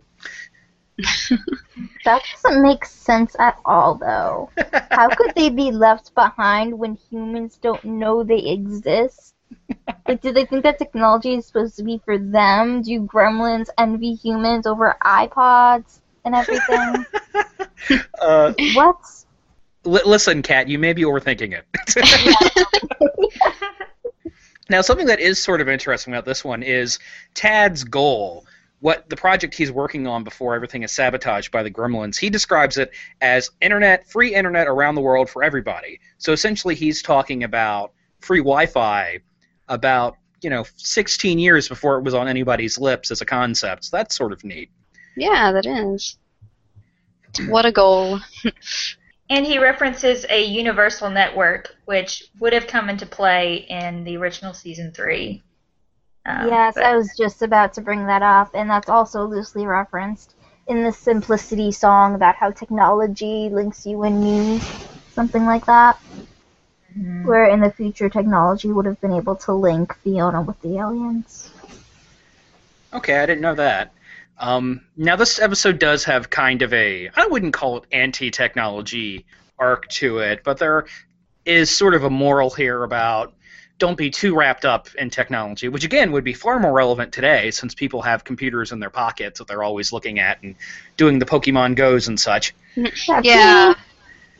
That 2.05 2.21
doesn't 2.43 2.61
make 2.61 2.85
sense 2.85 3.35
at 3.39 3.57
all, 3.65 3.95
though. 3.95 4.51
How 4.91 5.09
could 5.09 5.33
they 5.35 5.49
be 5.49 5.71
left 5.71 6.13
behind 6.13 6.77
when 6.77 6.95
humans 7.09 7.57
don't 7.61 7.83
know 7.83 8.23
they 8.23 8.39
exist? 8.39 9.32
Like, 10.07 10.21
do 10.21 10.31
they 10.31 10.45
think 10.45 10.63
that 10.63 10.77
technology 10.77 11.35
is 11.35 11.45
supposed 11.45 11.75
to 11.77 11.83
be 11.83 12.01
for 12.03 12.17
them? 12.17 12.81
Do 12.81 13.01
gremlins 13.01 13.67
envy 13.77 14.13
humans 14.13 14.67
over 14.67 14.95
iPods 15.03 15.99
and 16.25 16.35
everything? 16.35 17.05
Uh, 18.21 18.53
what? 18.75 18.95
li- 19.83 20.01
listen, 20.05 20.41
Kat, 20.41 20.67
you 20.67 20.79
may 20.79 20.93
be 20.93 21.03
overthinking 21.03 21.53
it. 21.53 21.65
now, 24.69 24.81
something 24.81 25.07
that 25.07 25.19
is 25.19 25.41
sort 25.41 25.61
of 25.61 25.69
interesting 25.69 26.13
about 26.13 26.25
this 26.25 26.43
one 26.43 26.63
is 26.63 26.99
Tad's 27.33 27.83
goal. 27.83 28.45
What 28.79 29.09
the 29.09 29.15
project 29.15 29.53
he's 29.53 29.71
working 29.71 30.07
on 30.07 30.23
before 30.23 30.55
everything 30.55 30.83
is 30.83 30.91
sabotaged 30.91 31.51
by 31.51 31.63
the 31.63 31.71
gremlins, 31.71 32.17
he 32.17 32.29
describes 32.29 32.77
it 32.77 32.91
as 33.21 33.49
internet, 33.61 34.09
free 34.09 34.33
internet 34.33 34.67
around 34.67 34.95
the 34.95 35.01
world 35.01 35.29
for 35.29 35.43
everybody. 35.43 35.99
So 36.17 36.33
essentially, 36.33 36.75
he's 36.75 37.01
talking 37.01 37.43
about 37.43 37.93
free 38.19 38.39
Wi-Fi 38.39 39.19
about 39.73 40.17
you 40.41 40.49
know 40.49 40.65
16 40.77 41.39
years 41.39 41.67
before 41.67 41.97
it 41.97 42.03
was 42.03 42.13
on 42.13 42.27
anybody's 42.27 42.77
lips 42.77 43.11
as 43.11 43.21
a 43.21 43.25
concept. 43.25 43.85
So 43.85 43.97
that's 43.97 44.15
sort 44.15 44.31
of 44.31 44.43
neat. 44.43 44.69
yeah, 45.15 45.51
that 45.51 45.65
is. 45.65 46.17
What 47.47 47.65
a 47.65 47.71
goal. 47.71 48.19
And 49.29 49.45
he 49.45 49.57
references 49.57 50.25
a 50.29 50.43
universal 50.45 51.09
network, 51.09 51.75
which 51.85 52.25
would 52.39 52.53
have 52.53 52.67
come 52.67 52.89
into 52.89 53.05
play 53.05 53.65
in 53.69 54.03
the 54.03 54.17
original 54.17 54.53
season 54.53 54.91
three. 54.91 55.41
Um, 56.25 56.47
Yes, 56.49 56.75
but- 56.75 56.83
I 56.83 56.95
was 56.95 57.15
just 57.17 57.41
about 57.41 57.73
to 57.73 57.81
bring 57.81 58.05
that 58.05 58.21
up, 58.21 58.51
and 58.53 58.69
that's 58.69 58.89
also 58.89 59.25
loosely 59.25 59.65
referenced 59.65 60.35
in 60.67 60.83
the 60.83 60.91
Simplicity 60.91 61.71
song 61.71 62.15
about 62.15 62.35
how 62.35 62.51
technology 62.51 63.49
links 63.49 63.85
you 63.85 64.03
and 64.03 64.21
me, 64.21 64.59
something 65.13 65.45
like 65.45 65.65
that. 65.65 65.97
Mhm. 66.97 67.25
Where 67.25 67.45
in 67.45 67.61
the 67.61 67.71
future, 67.71 68.09
technology 68.09 68.71
would 68.71 68.85
have 68.85 68.99
been 69.01 69.13
able 69.13 69.35
to 69.37 69.53
link 69.53 69.95
Fiona 70.03 70.41
with 70.41 70.59
the 70.61 70.77
aliens. 70.77 71.51
Okay, 72.93 73.17
I 73.17 73.25
didn't 73.25 73.41
know 73.41 73.55
that. 73.55 73.93
Um, 74.37 74.81
now 74.97 75.15
this 75.15 75.39
episode 75.39 75.79
does 75.79 76.03
have 76.05 76.29
kind 76.29 76.61
of 76.61 76.73
a 76.73 77.09
I 77.15 77.27
wouldn't 77.27 77.53
call 77.53 77.77
it 77.77 77.83
anti-technology 77.91 79.25
arc 79.57 79.87
to 79.89 80.19
it, 80.19 80.43
but 80.43 80.57
there 80.57 80.85
is 81.45 81.69
sort 81.69 81.93
of 81.93 82.03
a 82.03 82.09
moral 82.09 82.49
here 82.49 82.83
about 82.83 83.33
don't 83.79 83.97
be 83.97 84.09
too 84.09 84.35
wrapped 84.35 84.65
up 84.65 84.87
in 84.95 85.09
technology, 85.09 85.67
which 85.67 85.83
again 85.83 86.11
would 86.11 86.23
be 86.23 86.33
far 86.33 86.59
more 86.59 86.71
relevant 86.71 87.11
today 87.11 87.51
since 87.51 87.73
people 87.73 88.01
have 88.01 88.23
computers 88.23 88.71
in 88.71 88.79
their 88.79 88.89
pockets 88.89 89.39
that 89.39 89.47
they're 89.47 89.63
always 89.63 89.91
looking 89.91 90.19
at 90.19 90.41
and 90.43 90.55
doing 90.95 91.19
the 91.19 91.25
Pokemon 91.25 91.75
Goes 91.75 92.07
and 92.07 92.19
such. 92.19 92.53
Yeah. 93.23 93.73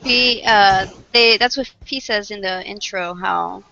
He 0.03 0.43
uh 0.45 0.87
they 1.13 1.37
that's 1.37 1.57
what 1.57 1.71
he 1.85 1.99
says 1.99 2.31
in 2.31 2.41
the 2.41 2.63
intro 2.65 3.15
how 3.15 3.65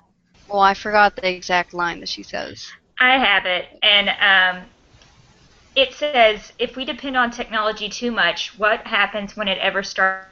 well 0.48 0.62
I 0.62 0.74
forgot 0.74 1.16
the 1.16 1.30
exact 1.30 1.74
line 1.74 2.00
that 2.02 2.10
she 2.10 2.24
says. 2.24 2.68
I 3.00 3.18
have 3.18 3.46
it, 3.46 3.68
and 3.84 4.10
um, 4.20 4.66
it 5.76 5.94
says 5.94 6.54
if 6.60 6.76
we 6.76 6.86
depend 6.86 7.18
on 7.18 7.32
technology 7.32 7.90
too 7.90 8.12
much, 8.12 8.58
what 8.58 8.88
happens 8.88 9.36
when 9.36 9.48
it 9.48 9.58
ever 9.60 9.84
starts? 9.84 10.26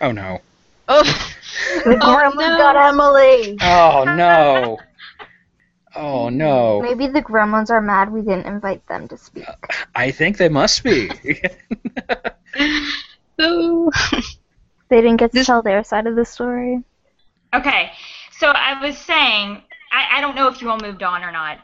Oh 0.00 0.12
no. 0.12 0.40
Oh 0.88 1.02
The 1.84 1.96
Oh, 2.00 2.20
gremlins 2.20 2.56
no. 2.56 2.56
got 2.56 2.76
Emily! 2.76 3.62
Oh 3.62 4.04
no. 4.06 4.78
Oh 5.94 6.28
no. 6.28 6.86
Maybe 6.86 7.06
the 7.06 7.22
gremlins 7.22 7.70
are 7.70 7.80
mad 7.80 8.12
we 8.12 8.22
didn't 8.22 8.46
invite 8.46 8.86
them 8.86 9.08
to 9.08 9.16
speak. 9.16 9.52
I 9.94 10.10
think 10.10 10.36
they 10.38 10.48
must 10.48 10.82
be. 10.84 11.10
no. 13.38 13.90
They 14.90 15.00
didn't 15.00 15.16
get 15.18 15.30
to 15.32 15.38
This- 15.38 15.46
tell 15.46 15.62
their 15.62 15.82
side 15.84 16.06
of 16.06 16.16
the 16.16 16.24
story. 16.24 16.82
Okay, 17.54 17.90
so 18.32 18.48
I 18.50 18.80
was 18.80 18.96
saying, 18.98 19.62
I, 19.92 20.18
I 20.18 20.20
don't 20.20 20.36
know 20.36 20.46
if 20.48 20.60
you 20.62 20.70
all 20.70 20.78
moved 20.78 21.02
on 21.02 21.24
or 21.24 21.32
not. 21.32 21.58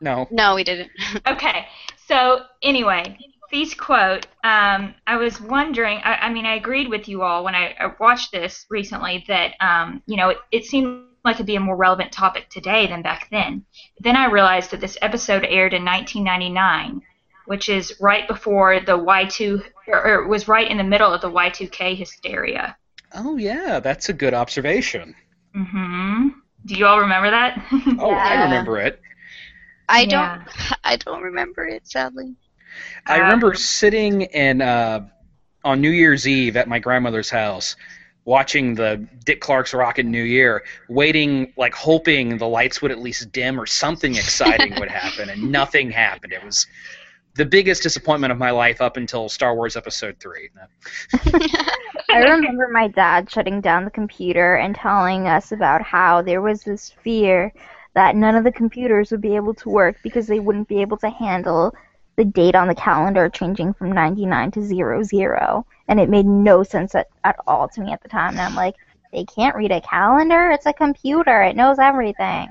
no. 0.00 0.26
No, 0.30 0.54
we 0.54 0.64
didn't. 0.64 0.90
Okay, 1.26 1.66
so 2.06 2.40
anyway, 2.62 3.16
Feast 3.50 3.76
quote. 3.78 4.26
Um, 4.44 4.94
I 5.06 5.16
was 5.16 5.38
wondering. 5.40 5.98
I, 6.04 6.14
I 6.26 6.32
mean, 6.32 6.46
I 6.46 6.54
agreed 6.54 6.88
with 6.88 7.06
you 7.06 7.22
all 7.22 7.44
when 7.44 7.54
I, 7.54 7.74
I 7.78 7.92
watched 8.00 8.32
this 8.32 8.64
recently 8.70 9.24
that 9.28 9.52
um, 9.60 10.02
you 10.06 10.16
know 10.16 10.30
it, 10.30 10.38
it 10.50 10.64
seemed 10.64 11.04
like 11.24 11.36
it'd 11.36 11.46
be 11.46 11.56
a 11.56 11.60
more 11.60 11.76
relevant 11.76 12.10
topic 12.12 12.48
today 12.48 12.86
than 12.86 13.02
back 13.02 13.28
then. 13.30 13.64
But 13.96 14.04
then 14.04 14.16
I 14.16 14.26
realized 14.26 14.70
that 14.70 14.80
this 14.80 14.96
episode 15.02 15.44
aired 15.44 15.74
in 15.74 15.84
1999, 15.84 17.02
which 17.46 17.68
is 17.68 17.94
right 18.00 18.26
before 18.28 18.80
the 18.80 18.98
Y2, 18.98 19.62
or, 19.88 20.06
or 20.06 20.28
was 20.28 20.48
right 20.48 20.70
in 20.70 20.76
the 20.78 20.84
middle 20.84 21.12
of 21.12 21.20
the 21.20 21.30
Y2K 21.30 21.94
hysteria. 21.94 22.76
Oh 23.14 23.38
yeah, 23.38 23.80
that's 23.80 24.10
a 24.10 24.12
good 24.12 24.34
observation. 24.34 25.14
hmm 25.54 26.28
Do 26.66 26.74
you 26.74 26.86
all 26.86 27.00
remember 27.00 27.30
that? 27.30 27.58
Oh, 27.96 28.18
I 28.18 28.34
remember 28.34 28.78
it. 28.78 29.00
I 29.88 30.06
Yeah. 30.06 30.06
don't 30.06 30.42
I 30.84 30.96
don't 30.96 31.22
remember 31.22 31.64
it 31.66 31.86
sadly. 31.86 32.36
I 33.06 33.16
Um, 33.16 33.18
remember 33.18 33.54
sitting 33.54 34.22
in 34.22 34.60
uh, 34.62 35.08
on 35.64 35.80
New 35.80 35.90
Year's 35.90 36.26
Eve 36.28 36.56
at 36.56 36.68
my 36.68 36.78
grandmother's 36.78 37.30
house, 37.30 37.76
watching 38.24 38.74
the 38.74 39.06
Dick 39.24 39.40
Clark's 39.40 39.74
Rocket 39.74 40.06
New 40.06 40.22
Year, 40.22 40.62
waiting, 40.88 41.52
like 41.56 41.74
hoping 41.74 42.38
the 42.38 42.48
lights 42.48 42.82
would 42.82 42.92
at 42.92 43.00
least 43.00 43.32
dim 43.32 43.60
or 43.60 43.66
something 43.66 44.16
exciting 44.16 44.76
would 44.76 44.90
happen, 44.90 45.28
and 45.30 45.42
nothing 45.52 45.90
happened. 45.90 46.32
It 46.32 46.42
was 46.44 46.66
the 47.34 47.46
biggest 47.46 47.82
disappointment 47.82 48.32
of 48.32 48.38
my 48.38 48.50
life 48.50 48.80
up 48.80 48.96
until 48.96 49.28
Star 49.28 49.54
Wars 49.54 49.76
Episode 49.76 50.16
Three. 50.20 50.50
I 52.10 52.18
remember 52.18 52.68
my 52.68 52.88
dad 52.88 53.30
shutting 53.30 53.60
down 53.60 53.84
the 53.84 53.90
computer 53.90 54.56
and 54.56 54.74
telling 54.74 55.28
us 55.28 55.52
about 55.52 55.82
how 55.82 56.22
there 56.22 56.42
was 56.42 56.62
this 56.62 56.90
fear 57.02 57.52
that 57.94 58.16
none 58.16 58.34
of 58.34 58.44
the 58.44 58.52
computers 58.52 59.10
would 59.10 59.20
be 59.20 59.36
able 59.36 59.54
to 59.54 59.68
work 59.68 59.96
because 60.02 60.26
they 60.26 60.40
wouldn't 60.40 60.68
be 60.68 60.80
able 60.80 60.96
to 60.98 61.10
handle 61.10 61.74
the 62.16 62.24
date 62.24 62.54
on 62.54 62.68
the 62.68 62.74
calendar 62.74 63.28
changing 63.28 63.72
from 63.74 63.92
99 63.92 64.50
to 64.52 64.62
00. 64.62 65.66
And 65.88 66.00
it 66.00 66.08
made 66.08 66.26
no 66.26 66.62
sense 66.62 66.94
at, 66.94 67.08
at 67.24 67.36
all 67.46 67.68
to 67.68 67.80
me 67.80 67.92
at 67.92 68.02
the 68.02 68.08
time. 68.08 68.32
And 68.32 68.40
I'm 68.40 68.54
like, 68.54 68.76
they 69.12 69.24
can't 69.24 69.56
read 69.56 69.72
a 69.72 69.80
calendar? 69.80 70.50
It's 70.50 70.66
a 70.66 70.72
computer. 70.72 71.42
It 71.42 71.56
knows 71.56 71.78
everything. 71.78 72.48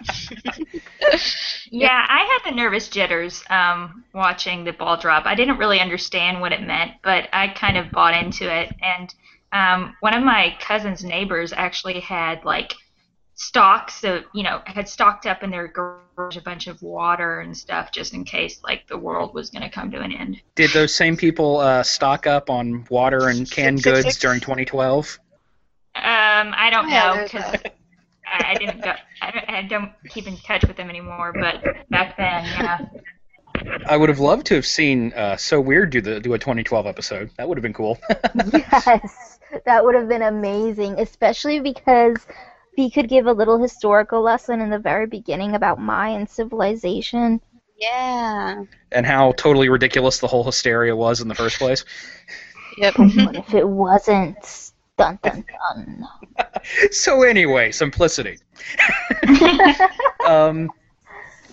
Yeah, 1.70 2.06
I 2.08 2.20
had 2.20 2.50
the 2.50 2.56
nervous 2.56 2.88
jitters 2.88 3.42
um, 3.50 4.04
watching 4.14 4.64
the 4.64 4.72
ball 4.72 4.96
drop. 4.96 5.26
I 5.26 5.34
didn't 5.34 5.58
really 5.58 5.80
understand 5.80 6.40
what 6.40 6.52
it 6.52 6.62
meant, 6.62 6.92
but 7.02 7.28
I 7.32 7.48
kind 7.48 7.76
of 7.76 7.90
bought 7.92 8.14
into 8.14 8.52
it. 8.52 8.72
And 8.82 9.14
um, 9.52 9.94
one 10.00 10.14
of 10.14 10.22
my 10.22 10.56
cousin's 10.60 11.04
neighbors 11.04 11.52
actually 11.52 12.00
had 12.00 12.44
like 12.44 12.74
stocks 13.34 14.04
of, 14.04 14.24
you 14.34 14.42
know, 14.42 14.62
had 14.66 14.88
stocked 14.88 15.26
up 15.26 15.42
in 15.42 15.50
their 15.50 15.68
garage 15.68 16.36
a 16.36 16.40
bunch 16.42 16.66
of 16.66 16.82
water 16.82 17.40
and 17.40 17.56
stuff 17.56 17.92
just 17.92 18.14
in 18.14 18.24
case 18.24 18.60
like 18.64 18.86
the 18.88 18.98
world 18.98 19.34
was 19.34 19.50
going 19.50 19.62
to 19.62 19.70
come 19.70 19.90
to 19.90 20.00
an 20.00 20.12
end. 20.12 20.24
Did 20.56 20.72
those 20.72 20.94
same 20.94 21.16
people 21.16 21.58
uh, 21.60 21.82
stock 21.82 22.26
up 22.26 22.50
on 22.50 22.86
water 22.90 23.28
and 23.28 23.48
canned 23.50 23.82
goods 23.82 24.18
during 24.18 24.40
2012? 24.40 25.18
Um, 25.96 26.52
I 26.56 26.70
don't 26.70 26.90
Yeah, 26.90 26.92
know 26.92 27.24
because 27.24 27.54
that. 27.62 27.74
I, 28.34 28.52
I 28.52 28.54
didn't 28.54 28.82
go. 28.82 28.92
I 29.22 29.30
don't, 29.30 29.50
I 29.50 29.62
don't 29.62 29.92
keep 30.08 30.26
in 30.26 30.36
touch 30.38 30.64
with 30.66 30.76
them 30.76 30.90
anymore. 30.90 31.32
But 31.32 31.88
back 31.88 32.16
then, 32.16 32.44
yeah. 32.44 32.78
I 33.86 33.96
would 33.96 34.08
have 34.08 34.18
loved 34.18 34.46
to 34.46 34.56
have 34.56 34.66
seen 34.66 35.12
uh, 35.14 35.36
So 35.36 35.60
Weird 35.60 35.90
do 35.90 36.00
the 36.00 36.20
do 36.20 36.34
a 36.34 36.38
2012 36.38 36.86
episode. 36.86 37.30
That 37.36 37.48
would 37.48 37.56
have 37.56 37.62
been 37.62 37.72
cool. 37.72 37.98
yes, 38.52 39.38
that 39.64 39.84
would 39.84 39.94
have 39.94 40.08
been 40.08 40.22
amazing, 40.22 40.98
especially 40.98 41.60
because 41.60 42.16
he 42.74 42.90
could 42.90 43.08
give 43.08 43.26
a 43.26 43.32
little 43.32 43.60
historical 43.62 44.20
lesson 44.20 44.60
in 44.60 44.70
the 44.70 44.78
very 44.78 45.06
beginning 45.06 45.54
about 45.54 45.80
Mayan 45.80 46.26
civilization. 46.26 47.40
Yeah. 47.76 48.64
and 48.92 49.04
how 49.04 49.32
totally 49.32 49.68
ridiculous 49.68 50.18
the 50.18 50.28
whole 50.28 50.44
hysteria 50.44 50.94
was 50.94 51.20
in 51.20 51.26
the 51.28 51.34
first 51.34 51.58
place. 51.58 51.84
Yep. 52.78 52.94
What 52.98 53.36
if 53.36 53.54
it 53.54 53.68
wasn't? 53.68 54.63
Dun 54.96 55.18
dun 55.22 55.44
dun. 55.74 56.08
So 56.90 57.22
anyway, 57.22 57.72
simplicity. 57.72 58.38
um, 60.26 60.70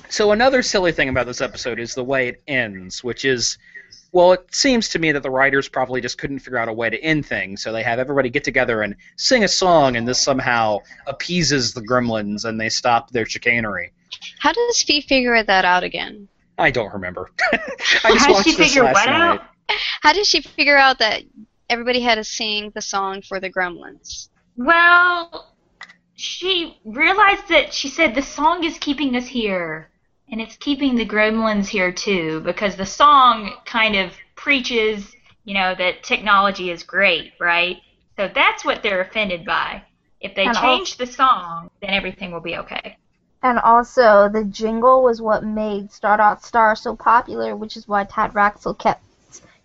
so 0.09 0.31
another 0.31 0.61
silly 0.61 0.91
thing 0.91 1.09
about 1.09 1.25
this 1.25 1.41
episode 1.41 1.79
is 1.79 1.93
the 1.95 2.03
way 2.03 2.27
it 2.27 2.41
ends, 2.47 3.03
which 3.03 3.25
is, 3.25 3.57
well, 4.11 4.33
it 4.33 4.53
seems 4.53 4.89
to 4.89 4.99
me 4.99 5.11
that 5.13 5.23
the 5.23 5.29
writers 5.29 5.67
probably 5.69 6.01
just 6.01 6.17
couldn't 6.17 6.39
figure 6.39 6.57
out 6.59 6.67
a 6.67 6.73
way 6.73 6.89
to 6.89 7.01
end 7.01 7.25
things, 7.25 7.63
so 7.63 7.71
they 7.71 7.83
have 7.83 7.97
everybody 7.97 8.29
get 8.29 8.43
together 8.43 8.81
and 8.81 8.95
sing 9.15 9.43
a 9.43 9.47
song, 9.47 9.95
and 9.95 10.07
this 10.07 10.19
somehow 10.21 10.79
appeases 11.07 11.73
the 11.73 11.81
gremlins, 11.81 12.45
and 12.45 12.59
they 12.59 12.69
stop 12.69 13.09
their 13.11 13.25
chicanery. 13.25 13.91
How 14.39 14.51
does 14.51 14.83
Fee 14.83 15.01
figure 15.01 15.41
that 15.41 15.65
out 15.65 15.83
again? 15.83 16.27
I 16.57 16.69
don't 16.71 16.93
remember. 16.93 17.31
I 17.53 17.57
just 17.57 18.03
How 18.03 18.27
did 18.27 18.33
watched 18.33 18.43
she 18.49 18.55
this 18.55 18.67
figure 18.67 18.83
last 18.83 18.93
what 18.93 19.05
night. 19.07 19.21
out? 19.21 19.41
How 20.01 20.13
did 20.13 20.25
she 20.25 20.41
figure 20.41 20.77
out 20.77 20.99
that 20.99 21.23
everybody 21.71 22.01
had 22.01 22.15
to 22.15 22.23
sing 22.23 22.71
the 22.75 22.81
song 22.81 23.21
for 23.21 23.39
the 23.39 23.49
gremlins? 23.49 24.29
Well, 24.57 25.55
she 26.15 26.77
realized 26.83 27.47
that 27.47 27.73
she 27.73 27.87
said 27.87 28.13
the 28.13 28.21
song 28.21 28.65
is 28.65 28.77
keeping 28.77 29.15
us 29.15 29.25
here, 29.25 29.89
and 30.29 30.41
it's 30.41 30.57
keeping 30.57 30.95
the 30.95 31.05
gremlins 31.05 31.67
here 31.67 31.91
too, 31.91 32.41
because 32.41 32.75
the 32.75 32.85
song 32.85 33.53
kind 33.65 33.95
of 33.95 34.11
preaches, 34.35 35.15
you 35.45 35.53
know, 35.53 35.73
that 35.75 36.03
technology 36.03 36.69
is 36.69 36.83
great, 36.83 37.31
right? 37.39 37.77
So 38.17 38.29
that's 38.35 38.65
what 38.65 38.83
they're 38.83 39.01
offended 39.01 39.45
by. 39.45 39.83
If 40.19 40.35
they 40.35 40.45
And 40.45 40.55
change 40.55 40.97
the 40.97 41.07
song, 41.07 41.71
then 41.81 41.91
everything 41.91 42.31
will 42.31 42.41
be 42.41 42.57
okay. 42.57 42.97
And 43.41 43.57
also, 43.59 44.29
the 44.29 44.43
jingle 44.43 45.01
was 45.01 45.19
what 45.19 45.43
made 45.43 45.91
Star 45.91 46.17
Dot 46.17 46.43
Star 46.43 46.75
so 46.75 46.95
popular, 46.95 47.55
which 47.55 47.75
is 47.75 47.87
why 47.87 48.03
Tad 48.03 48.33
Raxall 48.33 48.77
kept 48.77 49.01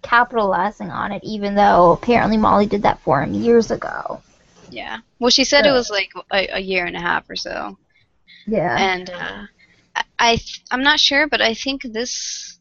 capitalizing 0.03 0.91
on 0.91 1.12
it, 1.12 1.23
even 1.25 1.55
though 1.55 1.93
apparently 1.93 2.37
Molly 2.37 2.67
did 2.67 2.83
that 2.83 3.00
for 3.00 3.23
him 3.23 3.35
years 3.35 3.71
ago. 3.71 4.21
Yeah. 4.71 4.99
Well, 5.19 5.31
she 5.31 5.45
said 5.45 5.67
it 5.67 5.73
was 5.73 5.91
like 5.91 6.11
a, 6.33 6.57
a 6.57 6.61
year 6.61 6.87
and 6.87 6.97
a 6.97 7.00
half 7.00 7.29
or 7.31 7.37
so, 7.37 7.76
Yeah. 8.47 8.76
and 8.79 9.11
uh, 9.11 9.47
I, 9.95 10.05
I 10.19 10.37
th- 10.37 10.62
I'm 10.71 10.83
not 10.83 11.00
sure, 11.00 11.26
but 11.29 11.41
I 11.41 11.55
think 11.55 11.83
this 11.83 12.59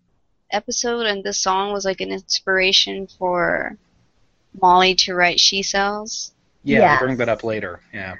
episode 0.51 1.05
and 1.07 1.23
this 1.23 1.39
song 1.39 1.73
was 1.73 1.83
like 1.85 2.01
an 2.01 2.11
inspiration 2.11 3.07
for 3.07 3.75
Molly 4.61 4.95
to 4.95 5.15
write 5.15 5.39
"She 5.39 5.63
Sells." 5.63 6.31
Yeah, 6.63 6.79
Yes. 6.79 6.99
they 6.99 7.05
bring 7.05 7.17
that 7.17 7.29
up 7.29 7.43
later. 7.43 7.81
Yeah. 7.93 8.15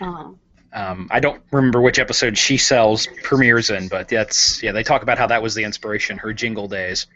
Uh, 0.00 0.30
Um, 0.72 1.08
I 1.10 1.18
don't 1.20 1.42
remember 1.50 1.80
which 1.80 1.98
episode 1.98 2.36
She 2.38 2.56
Sells 2.58 3.06
premieres 3.22 3.70
in, 3.70 3.88
but 3.88 4.08
that's 4.08 4.62
yeah. 4.62 4.72
They 4.72 4.82
talk 4.82 5.02
about 5.02 5.18
how 5.18 5.26
that 5.28 5.42
was 5.42 5.54
the 5.54 5.64
inspiration, 5.64 6.18
her 6.18 6.32
jingle 6.32 6.68
days. 6.68 7.06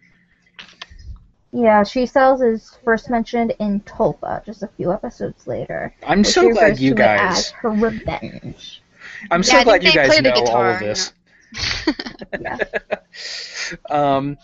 Yeah, 1.52 1.84
She 1.84 2.06
Sells 2.06 2.40
is 2.40 2.78
first 2.82 3.10
mentioned 3.10 3.54
in 3.58 3.80
Tulpa, 3.80 4.44
just 4.44 4.62
a 4.62 4.68
few 4.68 4.90
episodes 4.90 5.46
later. 5.46 5.94
I'm 6.06 6.24
so 6.24 6.48
she 6.48 6.52
glad 6.52 6.80
you 6.80 6.94
to 6.94 7.02
it 7.02 7.06
as 7.06 7.34
guys. 7.34 7.50
her 7.50 7.70
revenge. 7.70 8.82
I'm 9.30 9.42
so 9.42 9.58
I 9.58 9.64
glad 9.64 9.84
you 9.84 9.92
guys 9.92 10.08
play 10.08 10.22
the 10.22 10.30
know 10.30 10.44
all 10.46 10.64
of 10.64 10.80
this. 10.80 11.12
Yeah. 12.40 12.58
Um, 13.88 14.36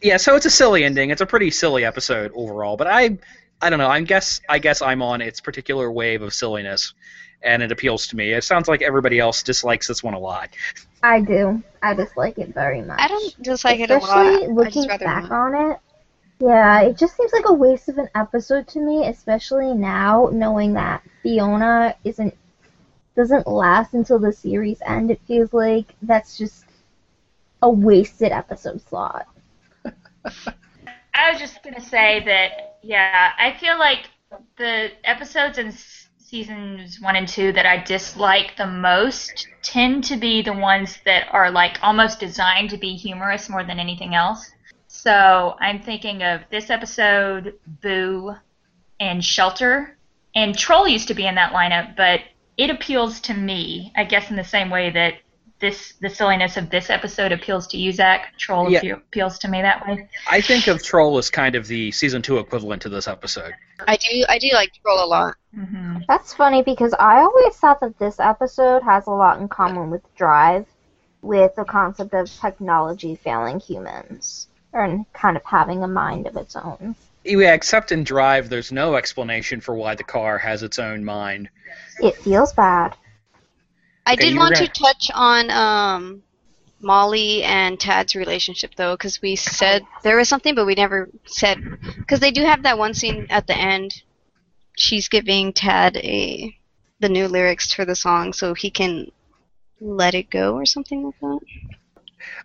yeah, 0.00 0.16
so 0.16 0.36
it's 0.36 0.46
a 0.46 0.50
silly 0.50 0.84
ending. 0.84 1.10
It's 1.10 1.20
a 1.20 1.26
pretty 1.26 1.50
silly 1.50 1.84
episode 1.84 2.32
overall, 2.34 2.78
but 2.78 2.86
I, 2.86 3.18
I 3.60 3.68
don't 3.68 3.78
know. 3.78 3.88
I 3.88 4.00
guess 4.00 4.40
I 4.48 4.58
guess 4.58 4.80
I'm 4.80 5.02
on 5.02 5.20
its 5.20 5.40
particular 5.40 5.90
wave 5.92 6.22
of 6.22 6.32
silliness, 6.32 6.94
and 7.42 7.62
it 7.62 7.72
appeals 7.72 8.06
to 8.08 8.16
me. 8.16 8.32
It 8.32 8.44
sounds 8.44 8.68
like 8.68 8.80
everybody 8.80 9.18
else 9.18 9.42
dislikes 9.42 9.86
this 9.88 10.02
one 10.02 10.14
a 10.14 10.18
lot. 10.18 10.48
I 11.02 11.20
do. 11.20 11.62
I 11.82 11.92
dislike 11.92 12.38
it 12.38 12.54
very 12.54 12.80
much. 12.80 12.98
I 13.00 13.08
don't 13.08 13.42
dislike 13.42 13.80
it 13.80 13.90
a 13.90 13.98
lot. 13.98 14.26
Especially 14.26 14.54
looking 14.54 14.86
back 14.86 15.02
not. 15.02 15.30
on 15.30 15.72
it. 15.72 15.78
Yeah, 16.40 16.80
it 16.82 16.98
just 16.98 17.16
seems 17.16 17.32
like 17.32 17.48
a 17.48 17.52
waste 17.54 17.88
of 17.88 17.98
an 17.98 18.08
episode 18.14 18.66
to 18.68 18.80
me, 18.80 19.06
especially 19.06 19.74
now 19.74 20.30
knowing 20.32 20.74
that 20.74 21.02
Fiona 21.22 21.94
isn't 22.04 22.36
doesn't 23.16 23.46
last 23.46 23.94
until 23.94 24.18
the 24.18 24.32
series 24.32 24.82
end. 24.86 25.10
It 25.10 25.20
feels 25.26 25.52
like 25.52 25.94
that's 26.02 26.38
just 26.38 26.64
a 27.62 27.70
wasted 27.70 28.32
episode 28.32 28.80
slot. 28.80 29.26
I 31.14 31.30
was 31.30 31.40
just 31.40 31.62
gonna 31.62 31.80
say 31.80 32.24
that, 32.24 32.76
yeah, 32.82 33.32
I 33.38 33.52
feel 33.52 33.78
like 33.78 34.08
the 34.56 34.90
episodes 35.04 35.58
in 35.58 35.72
seasons 35.72 37.00
one 37.00 37.16
and 37.16 37.28
two 37.28 37.52
that 37.52 37.66
I 37.66 37.82
dislike 37.82 38.56
the 38.56 38.66
most 38.66 39.48
tend 39.62 40.04
to 40.04 40.16
be 40.16 40.42
the 40.42 40.52
ones 40.52 40.98
that 41.04 41.28
are 41.32 41.50
like 41.50 41.78
almost 41.82 42.20
designed 42.20 42.70
to 42.70 42.78
be 42.78 42.96
humorous 42.96 43.48
more 43.48 43.64
than 43.64 43.78
anything 43.80 44.14
else. 44.14 44.50
So 45.02 45.56
I'm 45.60 45.80
thinking 45.80 46.22
of 46.22 46.42
this 46.50 46.68
episode, 46.68 47.54
Boo, 47.80 48.34
and 49.00 49.24
Shelter, 49.24 49.96
and 50.34 50.56
Troll 50.56 50.86
used 50.86 51.08
to 51.08 51.14
be 51.14 51.26
in 51.26 51.36
that 51.36 51.52
lineup, 51.52 51.96
but 51.96 52.20
it 52.58 52.68
appeals 52.68 53.18
to 53.22 53.34
me, 53.34 53.92
I 53.96 54.04
guess, 54.04 54.28
in 54.28 54.36
the 54.36 54.44
same 54.44 54.68
way 54.68 54.90
that 54.90 55.14
this 55.58 55.94
the 56.02 56.10
silliness 56.10 56.58
of 56.58 56.68
this 56.68 56.90
episode 56.90 57.32
appeals 57.32 57.66
to 57.68 57.78
you, 57.78 57.92
Zach. 57.92 58.34
Troll 58.38 58.70
Yeah. 58.70 58.96
appeals 58.96 59.38
to 59.38 59.48
me 59.48 59.62
that 59.62 59.86
way. 59.86 60.06
I 60.28 60.42
think 60.42 60.66
of 60.66 60.82
Troll 60.82 61.16
as 61.16 61.30
kind 61.30 61.54
of 61.54 61.66
the 61.66 61.90
season 61.92 62.20
two 62.20 62.36
equivalent 62.38 62.82
to 62.82 62.90
this 62.90 63.08
episode. 63.08 63.54
I 63.88 63.96
do. 63.96 64.24
I 64.28 64.38
do 64.38 64.50
like 64.52 64.70
Troll 64.82 65.02
a 65.02 65.06
lot. 65.06 65.34
hmm 65.54 65.96
That's 66.08 66.34
funny 66.34 66.62
because 66.62 66.94
I 66.98 67.20
always 67.20 67.56
thought 67.56 67.80
that 67.80 67.98
this 67.98 68.20
episode 68.20 68.82
has 68.82 69.06
a 69.06 69.12
lot 69.12 69.40
in 69.40 69.48
common 69.48 69.88
with 69.90 70.02
Drive, 70.14 70.66
with 71.22 71.54
the 71.54 71.64
concept 71.64 72.12
of 72.12 72.30
technology 72.30 73.16
failing 73.16 73.60
humans, 73.60 74.48
and 74.72 75.04
kind 75.12 75.36
of 75.36 75.44
having 75.44 75.82
a 75.82 75.88
mind 75.88 76.26
of 76.26 76.36
its 76.36 76.56
own. 76.56 76.94
Yeah, 77.24 77.52
except 77.54 77.92
in 77.92 78.02
Drive, 78.04 78.48
there's 78.48 78.72
no 78.72 78.94
explanation 78.96 79.60
for 79.60 79.74
why 79.74 79.94
the 79.94 80.04
car 80.04 80.38
has 80.38 80.62
its 80.62 80.78
own 80.78 81.04
mind. 81.04 81.50
It 82.02 82.16
feels 82.16 82.52
bad. 82.54 82.96
I 84.06 84.14
Okay, 84.14 84.30
did 84.30 84.36
want 84.38 84.54
gonna- 84.54 84.66
to 84.66 84.72
touch 84.82 85.10
on 85.14 85.50
um, 85.50 86.22
Molly 86.80 87.42
and 87.44 87.78
Tad's 87.78 88.16
relationship 88.16 88.74
though, 88.76 88.94
because 88.94 89.20
we 89.20 89.36
said 89.36 89.82
there 90.02 90.16
was 90.16 90.28
something, 90.28 90.54
but 90.54 90.64
we 90.66 90.74
never 90.74 91.10
said 91.26 91.58
because 91.98 92.20
they 92.20 92.30
do 92.30 92.42
have 92.44 92.62
that 92.62 92.78
one 92.78 92.94
scene 92.94 93.26
at 93.28 93.46
the 93.46 93.56
end. 93.56 94.02
She's 94.76 95.08
giving 95.08 95.52
Tad 95.52 95.96
a 95.98 96.56
the 97.00 97.08
new 97.10 97.28
lyrics 97.28 97.72
for 97.72 97.84
the 97.84 97.94
song 97.96 98.32
so 98.32 98.54
he 98.54 98.70
can 98.70 99.10
let 99.80 100.14
it 100.14 100.30
go 100.30 100.54
or 100.54 100.64
something 100.66 101.02
like 101.04 101.20
that. 101.20 101.40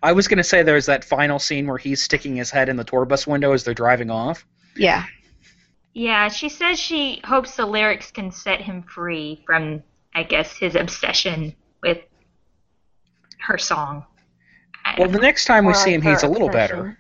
I 0.04 0.12
was 0.12 0.28
going 0.28 0.38
to 0.38 0.44
say 0.44 0.64
there's 0.64 0.86
that 0.86 1.04
final 1.04 1.40
scene 1.40 1.68
where 1.68 1.78
he's 1.78 2.02
sticking 2.02 2.36
his 2.36 2.50
head 2.52 2.70
in 2.70 2.76
the 2.78 2.84
tour 2.84 3.06
bus 3.06 3.26
window 3.28 3.54
as 3.54 3.64
they're 3.64 3.74
driving 3.74 4.10
off. 4.10 4.46
Yeah. 4.76 5.06
Yeah, 5.94 6.28
she 6.28 6.50
says 6.50 6.78
she 6.78 7.22
hopes 7.24 7.56
the 7.56 7.66
lyrics 7.66 8.12
can 8.12 8.32
set 8.32 8.60
him 8.62 8.84
free 8.84 9.42
from, 9.46 9.82
I 10.14 10.24
guess, 10.24 10.56
his 10.58 10.76
obsession 10.76 11.56
with 11.82 12.00
her 13.40 13.58
song. 13.58 14.06
I 14.84 14.96
Well, 15.00 15.10
the 15.10 15.20
next 15.20 15.46
time 15.46 15.66
we 15.66 15.74
see 15.74 15.94
him, 15.94 16.02
he's 16.02 16.24
a 16.24 16.28
little 16.28 16.48
obsession. 16.48 16.78
better. 16.78 17.00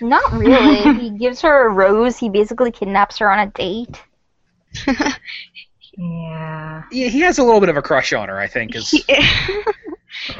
Not 0.00 0.32
really. 0.32 0.94
he 1.00 1.10
gives 1.10 1.42
her 1.42 1.66
a 1.66 1.70
rose. 1.70 2.16
He 2.16 2.28
basically 2.28 2.72
kidnaps 2.72 3.18
her 3.18 3.30
on 3.30 3.40
a 3.40 3.46
date. 3.50 4.00
yeah. 4.86 6.82
yeah. 6.90 7.08
he 7.08 7.20
has 7.20 7.38
a 7.38 7.44
little 7.44 7.60
bit 7.60 7.68
of 7.68 7.76
a 7.76 7.82
crush 7.82 8.12
on 8.12 8.28
her, 8.28 8.38
I 8.38 8.46
think. 8.46 8.74
Is 8.74 8.90
He- 8.90 9.04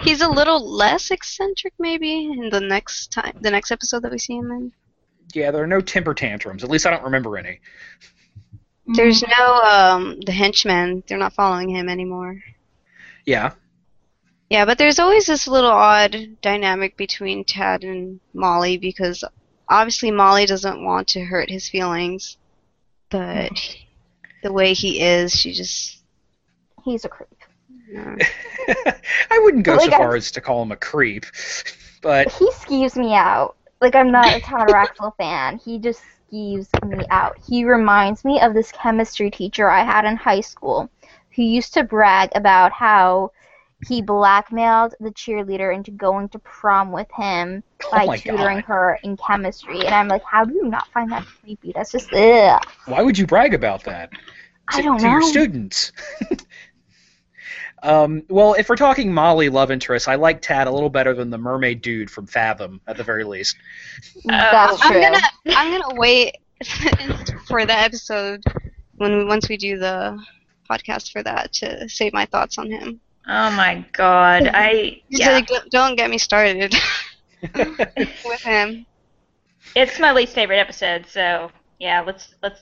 He's 0.02 0.20
a 0.20 0.28
little 0.28 0.70
less 0.70 1.10
eccentric 1.10 1.72
maybe 1.78 2.24
in 2.24 2.50
the 2.50 2.60
next 2.60 3.12
time 3.12 3.36
the 3.40 3.50
next 3.50 3.70
episode 3.70 4.02
that 4.02 4.12
we 4.12 4.18
see 4.18 4.36
him 4.36 4.50
in. 4.50 4.72
yeah, 5.32 5.50
there 5.50 5.62
are 5.62 5.66
no 5.66 5.80
temper 5.80 6.14
tantrums. 6.14 6.62
At 6.64 6.70
least 6.70 6.86
I 6.86 6.90
don't 6.90 7.04
remember 7.04 7.36
any. 7.36 7.60
There's 8.86 9.22
no 9.22 9.54
um 9.62 10.20
the 10.20 10.32
henchmen. 10.32 11.02
They're 11.06 11.18
not 11.18 11.32
following 11.32 11.70
him 11.70 11.88
anymore. 11.88 12.42
Yeah, 13.26 13.52
Yeah, 14.50 14.66
but 14.66 14.76
there's 14.78 14.98
always 14.98 15.26
this 15.26 15.48
little 15.48 15.70
odd 15.70 16.36
dynamic 16.42 16.96
between 16.96 17.44
Tad 17.44 17.84
and 17.84 18.20
Molly 18.34 18.76
because 18.76 19.24
obviously 19.68 20.10
Molly 20.10 20.46
doesn't 20.46 20.84
want 20.84 21.08
to 21.08 21.24
hurt 21.24 21.48
his 21.50 21.68
feelings, 21.68 22.36
but 23.10 23.76
the 24.42 24.52
way 24.52 24.74
he 24.74 25.00
is, 25.00 25.32
she 25.32 25.52
just. 25.52 26.02
He's 26.84 27.04
a 27.04 27.08
creep. 27.08 27.33
I 29.30 29.38
wouldn't 29.42 29.64
go 29.64 29.76
Like, 29.76 29.90
so 29.90 29.96
I- 29.96 29.98
far 29.98 30.16
as 30.16 30.30
to 30.32 30.40
call 30.40 30.62
him 30.62 30.72
a 30.72 30.76
creep, 30.76 31.26
but 32.02 32.30
He 32.32 32.48
skeeves 32.50 32.96
me 32.96 33.14
out. 33.14 33.56
Like 33.80 33.94
I'm 33.94 34.10
not 34.10 34.34
a 34.34 34.40
pterodactyl 34.40 35.14
fan. 35.18 35.58
He 35.58 35.78
just 35.78 36.02
skeeves 36.32 36.68
me 36.86 37.04
out. 37.10 37.36
He 37.46 37.64
reminds 37.64 38.24
me 38.24 38.40
of 38.40 38.54
this 38.54 38.72
chemistry 38.72 39.30
teacher 39.30 39.68
I 39.68 39.84
had 39.84 40.04
in 40.04 40.16
high 40.16 40.40
school 40.40 40.88
who 41.34 41.42
used 41.42 41.74
to 41.74 41.84
brag 41.84 42.30
about 42.34 42.72
how 42.72 43.32
he 43.88 44.00
blackmailed 44.00 44.94
the 45.00 45.10
cheerleader 45.10 45.74
into 45.74 45.90
going 45.90 46.28
to 46.30 46.38
prom 46.38 46.90
with 46.92 47.10
him 47.14 47.62
oh 47.84 47.90
by 47.90 48.04
oh 48.04 48.06
my 48.06 48.16
tutoring 48.16 48.58
god, 48.58 48.64
her 48.66 48.98
in 49.02 49.16
chemistry. 49.18 49.84
And 49.84 49.94
I'm 49.94 50.08
like, 50.08 50.22
how 50.24 50.44
do 50.44 50.54
you 50.54 50.68
not 50.68 50.86
find 50.88 51.10
that 51.12 51.26
creepy? 51.26 51.72
That's 51.74 51.92
just 51.92 52.10
ugh. 52.12 52.62
why 52.86 53.02
would 53.02 53.18
you 53.18 53.26
brag 53.26 53.52
about 53.52 53.84
that? 53.84 54.10
I 54.68 54.78
to, 54.78 54.82
don't 54.82 54.98
to 55.00 55.04
know. 55.04 55.10
your 55.10 55.22
students. 55.22 55.92
um, 57.84 58.22
well, 58.28 58.54
if 58.54 58.68
we're 58.68 58.76
talking 58.76 59.12
Molly 59.12 59.48
love 59.48 59.70
interest, 59.70 60.08
I 60.08 60.14
like 60.16 60.40
Tad 60.42 60.66
a 60.66 60.70
little 60.70 60.90
better 60.90 61.14
than 61.14 61.30
the 61.30 61.38
mermaid 61.38 61.82
dude 61.82 62.10
from 62.10 62.26
Fathom, 62.26 62.80
at 62.86 62.96
the 62.96 63.04
very 63.04 63.24
least. 63.24 63.56
That's 64.24 64.80
true. 64.80 64.96
I'm 64.96 65.12
gonna 65.12 65.26
I'm 65.56 65.70
gonna 65.80 65.94
wait 66.00 66.36
for 67.46 67.64
the 67.66 67.76
episode 67.76 68.42
when 68.96 69.18
we, 69.18 69.24
once 69.24 69.48
we 69.48 69.56
do 69.56 69.78
the 69.78 70.18
podcast 70.68 71.12
for 71.12 71.22
that 71.22 71.52
to 71.54 71.88
save 71.88 72.12
my 72.12 72.24
thoughts 72.26 72.58
on 72.58 72.70
him. 72.70 73.00
Oh 73.28 73.50
my 73.52 73.84
god. 73.92 74.48
I 74.52 75.02
Yeah. 75.08 75.38
yeah. 75.38 75.40
Don't- 75.42 75.70
don't 75.70 75.96
get 75.96 76.10
me 76.10 76.18
started 76.18 76.74
with 77.54 78.42
him. 78.42 78.86
It's 79.76 79.98
my 79.98 80.12
least 80.12 80.34
favorite 80.34 80.58
episode, 80.58 81.06
so 81.06 81.50
yeah, 81.78 82.00
let's 82.00 82.34
let's 82.42 82.60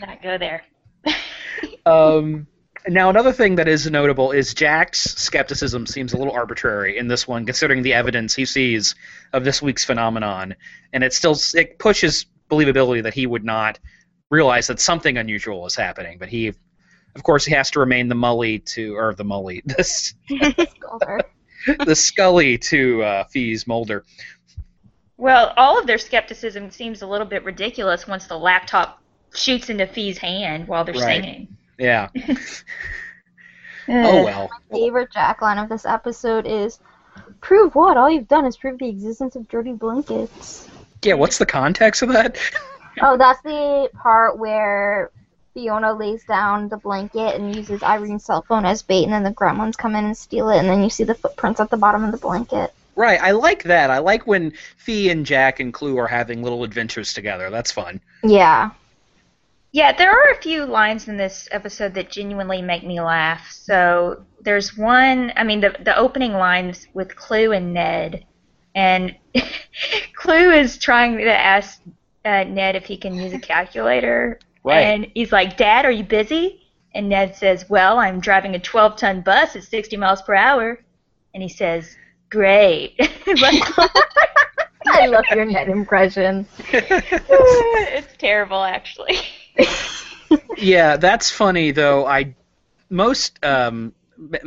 not 0.00 0.22
go 0.22 0.38
there. 0.38 0.62
Um, 1.84 2.46
now, 2.88 3.10
another 3.10 3.32
thing 3.32 3.56
that 3.56 3.68
is 3.68 3.90
notable 3.90 4.32
is 4.32 4.54
Jack's 4.54 5.00
skepticism 5.00 5.86
seems 5.86 6.12
a 6.12 6.16
little 6.16 6.32
arbitrary 6.32 6.98
in 6.98 7.08
this 7.08 7.26
one, 7.26 7.44
considering 7.44 7.82
the 7.82 7.92
evidence 7.94 8.34
he 8.34 8.44
sees 8.44 8.94
of 9.32 9.44
this 9.44 9.60
week's 9.60 9.84
phenomenon, 9.84 10.54
and 10.92 11.02
it 11.02 11.12
still 11.12 11.36
it 11.54 11.78
pushes 11.78 12.26
believability 12.50 13.02
that 13.02 13.14
he 13.14 13.26
would 13.26 13.44
not 13.44 13.78
realize 14.30 14.66
that 14.68 14.80
something 14.80 15.16
unusual 15.18 15.66
is 15.66 15.74
happening. 15.74 16.18
But 16.18 16.28
he, 16.28 16.48
of 16.48 17.22
course, 17.22 17.44
he 17.44 17.54
has 17.54 17.70
to 17.72 17.80
remain 17.80 18.08
the 18.08 18.14
Mully 18.14 18.64
to 18.74 18.96
or 18.96 19.14
the 19.14 19.24
Mully, 19.24 19.62
this 19.76 20.14
the 21.84 21.96
Scully 21.96 22.58
to 22.58 23.02
uh, 23.02 23.24
Fee's 23.24 23.66
Mulder. 23.66 24.04
Well, 25.16 25.54
all 25.56 25.78
of 25.78 25.86
their 25.86 25.98
skepticism 25.98 26.70
seems 26.70 27.02
a 27.02 27.06
little 27.06 27.26
bit 27.26 27.42
ridiculous 27.42 28.06
once 28.06 28.26
the 28.26 28.38
laptop 28.38 29.00
shoots 29.34 29.70
into 29.70 29.86
Fee's 29.86 30.18
hand 30.18 30.68
while 30.68 30.84
they're 30.84 30.94
Right. 30.94 31.22
singing. 31.22 31.56
Yeah. 31.78 32.08
Oh 33.88 34.24
well. 34.24 34.50
favorite 34.72 35.12
Jack 35.12 35.42
line 35.42 35.58
of 35.58 35.68
this 35.68 35.86
episode 35.86 36.44
is 36.44 36.80
Prove 37.40 37.74
what? 37.74 37.96
All 37.96 38.10
you've 38.10 38.28
done 38.28 38.44
is 38.44 38.56
prove 38.56 38.78
the 38.78 38.88
existence 38.88 39.36
of 39.36 39.48
dirty 39.48 39.72
blankets. 39.72 40.68
Yeah. 41.04 41.14
What's 41.14 41.38
the 41.38 41.46
context 41.46 42.02
of 42.02 42.08
that? 42.10 42.38
Oh, 43.02 43.18
that's 43.18 43.42
the 43.42 43.90
part 43.92 44.38
where 44.38 45.10
Fiona 45.52 45.92
lays 45.92 46.24
down 46.24 46.70
the 46.70 46.78
blanket 46.78 47.34
and 47.34 47.54
uses 47.54 47.82
Irene's 47.82 48.24
cell 48.24 48.40
phone 48.40 48.64
as 48.64 48.80
bait, 48.80 49.04
and 49.04 49.12
then 49.12 49.22
the 49.22 49.32
gremlins 49.32 49.76
come 49.76 49.94
in 49.94 50.06
and 50.06 50.16
steal 50.16 50.48
it, 50.48 50.58
and 50.60 50.66
then 50.66 50.82
you 50.82 50.88
see 50.88 51.04
the 51.04 51.14
footprints 51.14 51.60
at 51.60 51.68
the 51.68 51.76
bottom 51.76 52.04
of 52.04 52.10
the 52.10 52.16
blanket. 52.16 52.72
Right. 52.94 53.20
I 53.20 53.32
like 53.32 53.64
that. 53.64 53.90
I 53.90 53.98
like 53.98 54.26
when 54.26 54.54
Fee 54.78 55.10
and 55.10 55.26
Jack 55.26 55.60
and 55.60 55.74
Clu 55.74 55.98
are 55.98 56.06
having 56.06 56.42
little 56.42 56.64
adventures 56.64 57.12
together. 57.12 57.50
That's 57.50 57.70
fun. 57.70 58.00
Yeah. 58.24 58.70
Yeah, 59.76 59.92
there 59.92 60.10
are 60.10 60.30
a 60.32 60.40
few 60.40 60.64
lines 60.64 61.06
in 61.06 61.18
this 61.18 61.50
episode 61.52 61.92
that 61.96 62.10
genuinely 62.10 62.62
make 62.62 62.82
me 62.82 62.98
laugh. 62.98 63.50
So 63.50 64.24
there's 64.40 64.74
one, 64.74 65.34
I 65.36 65.44
mean, 65.44 65.60
the 65.60 65.76
the 65.78 65.94
opening 65.94 66.32
lines 66.32 66.86
with 66.94 67.14
Clu 67.14 67.52
and 67.52 67.74
Ned, 67.74 68.24
and 68.74 69.14
Clu 70.14 70.50
is 70.50 70.78
trying 70.78 71.18
to 71.18 71.30
ask 71.30 71.82
uh, 72.24 72.44
Ned 72.44 72.74
if 72.74 72.86
he 72.86 72.96
can 72.96 73.16
use 73.16 73.34
a 73.34 73.38
calculator, 73.38 74.38
Right. 74.64 74.80
and 74.80 75.10
he's 75.12 75.30
like, 75.30 75.58
"Dad, 75.58 75.84
are 75.84 75.90
you 75.90 76.04
busy?" 76.04 76.62
And 76.94 77.10
Ned 77.10 77.36
says, 77.36 77.68
"Well, 77.68 77.98
I'm 77.98 78.18
driving 78.18 78.54
a 78.54 78.58
12-ton 78.58 79.20
bus 79.20 79.56
at 79.56 79.64
60 79.64 79.98
miles 79.98 80.22
per 80.22 80.34
hour," 80.34 80.80
and 81.34 81.42
he 81.42 81.50
says, 81.50 81.94
"Great." 82.30 82.94
I 84.86 85.06
love 85.08 85.24
your 85.34 85.44
Ned 85.44 85.68
impression. 85.68 86.46
it's 86.70 88.16
terrible, 88.16 88.62
actually. 88.64 89.18
yeah, 90.56 90.96
that's 90.96 91.30
funny 91.30 91.70
though. 91.70 92.06
I 92.06 92.34
most 92.90 93.44
um, 93.44 93.92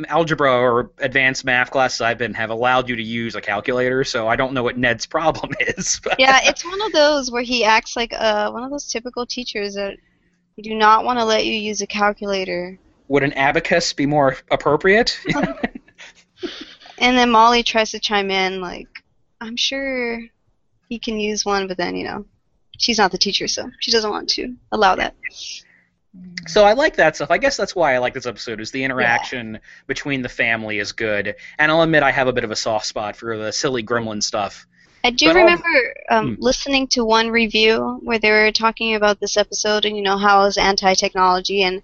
algebra 0.08 0.52
or 0.52 0.90
advanced 0.98 1.44
math 1.44 1.70
classes 1.70 2.00
I've 2.00 2.18
been 2.18 2.34
have 2.34 2.50
allowed 2.50 2.88
you 2.88 2.96
to 2.96 3.02
use 3.02 3.34
a 3.34 3.40
calculator, 3.40 4.04
so 4.04 4.26
I 4.28 4.36
don't 4.36 4.52
know 4.52 4.62
what 4.62 4.78
Ned's 4.78 5.06
problem 5.06 5.52
is. 5.60 6.00
but- 6.02 6.18
Yeah, 6.18 6.40
it's 6.42 6.64
one 6.64 6.80
of 6.82 6.92
those 6.92 7.30
where 7.30 7.42
he 7.42 7.64
acts 7.64 7.96
like 7.96 8.12
uh, 8.12 8.50
one 8.50 8.62
of 8.62 8.70
those 8.70 8.88
typical 8.88 9.26
teachers 9.26 9.74
that 9.74 9.96
do 10.62 10.74
not 10.74 11.04
want 11.04 11.18
to 11.18 11.24
let 11.24 11.46
you 11.46 11.54
use 11.54 11.80
a 11.80 11.86
calculator. 11.86 12.78
Would 13.08 13.22
an 13.22 13.32
abacus 13.32 13.92
be 13.92 14.06
more 14.06 14.36
appropriate? 14.50 15.18
And 17.00 17.16
then 17.16 17.30
Molly 17.30 17.62
tries 17.62 17.90
to 17.92 17.98
chime 17.98 18.30
in, 18.30 18.60
like, 18.60 18.88
I'm 19.40 19.56
sure 19.56 20.20
he 20.90 20.98
can 20.98 21.18
use 21.18 21.46
one, 21.46 21.66
but 21.66 21.78
then, 21.78 21.96
you 21.96 22.04
know, 22.04 22.26
she's 22.80 22.98
not 22.98 23.12
the 23.12 23.18
teacher, 23.18 23.46
so 23.46 23.70
she 23.80 23.92
doesn't 23.92 24.10
want 24.10 24.28
to 24.30 24.54
allow 24.72 24.96
that. 24.96 25.14
so 26.48 26.64
I 26.64 26.72
like 26.72 26.96
that 26.96 27.14
stuff. 27.14 27.30
I 27.30 27.38
guess 27.38 27.56
that's 27.56 27.76
why 27.76 27.94
I 27.94 27.98
like 27.98 28.14
this 28.14 28.26
episode. 28.26 28.60
Is 28.60 28.72
the 28.72 28.82
interaction 28.82 29.60
between 29.86 30.22
the 30.22 30.28
family 30.28 30.78
is 30.80 30.92
good, 30.92 31.36
and 31.58 31.70
I'll 31.70 31.82
admit 31.82 32.02
I 32.02 32.10
have 32.10 32.26
a 32.26 32.32
bit 32.32 32.42
of 32.44 32.50
a 32.50 32.56
soft 32.56 32.86
spot 32.86 33.14
for 33.16 33.36
the 33.36 33.52
silly 33.52 33.84
gremlin 33.84 34.22
stuff. 34.22 34.66
I 35.04 35.10
do 35.10 35.26
But 35.26 35.36
remember 35.36 35.94
um, 36.10 36.34
Hmm. 36.36 36.42
listening 36.42 36.88
to 36.88 37.04
one 37.04 37.30
review 37.30 38.00
where 38.02 38.18
they 38.18 38.30
were 38.30 38.52
talking 38.52 38.94
about 38.96 39.20
this 39.20 39.36
episode 39.36 39.84
and, 39.86 39.96
you 39.96 40.02
know, 40.02 40.18
how 40.18 40.42
it 40.42 40.46
was 40.46 40.58
anti 40.58 40.94
technology, 40.94 41.62
and 41.62 41.82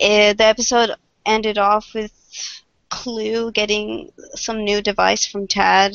uh 0.00 0.32
the 0.32 0.44
episode 0.44 0.90
ended 1.26 1.58
off 1.58 1.92
with 1.94 2.12
Clu 2.88 3.52
getting 3.52 4.10
some 4.34 4.64
new 4.64 4.80
device 4.82 5.24
from 5.26 5.46
Tad. 5.46 5.92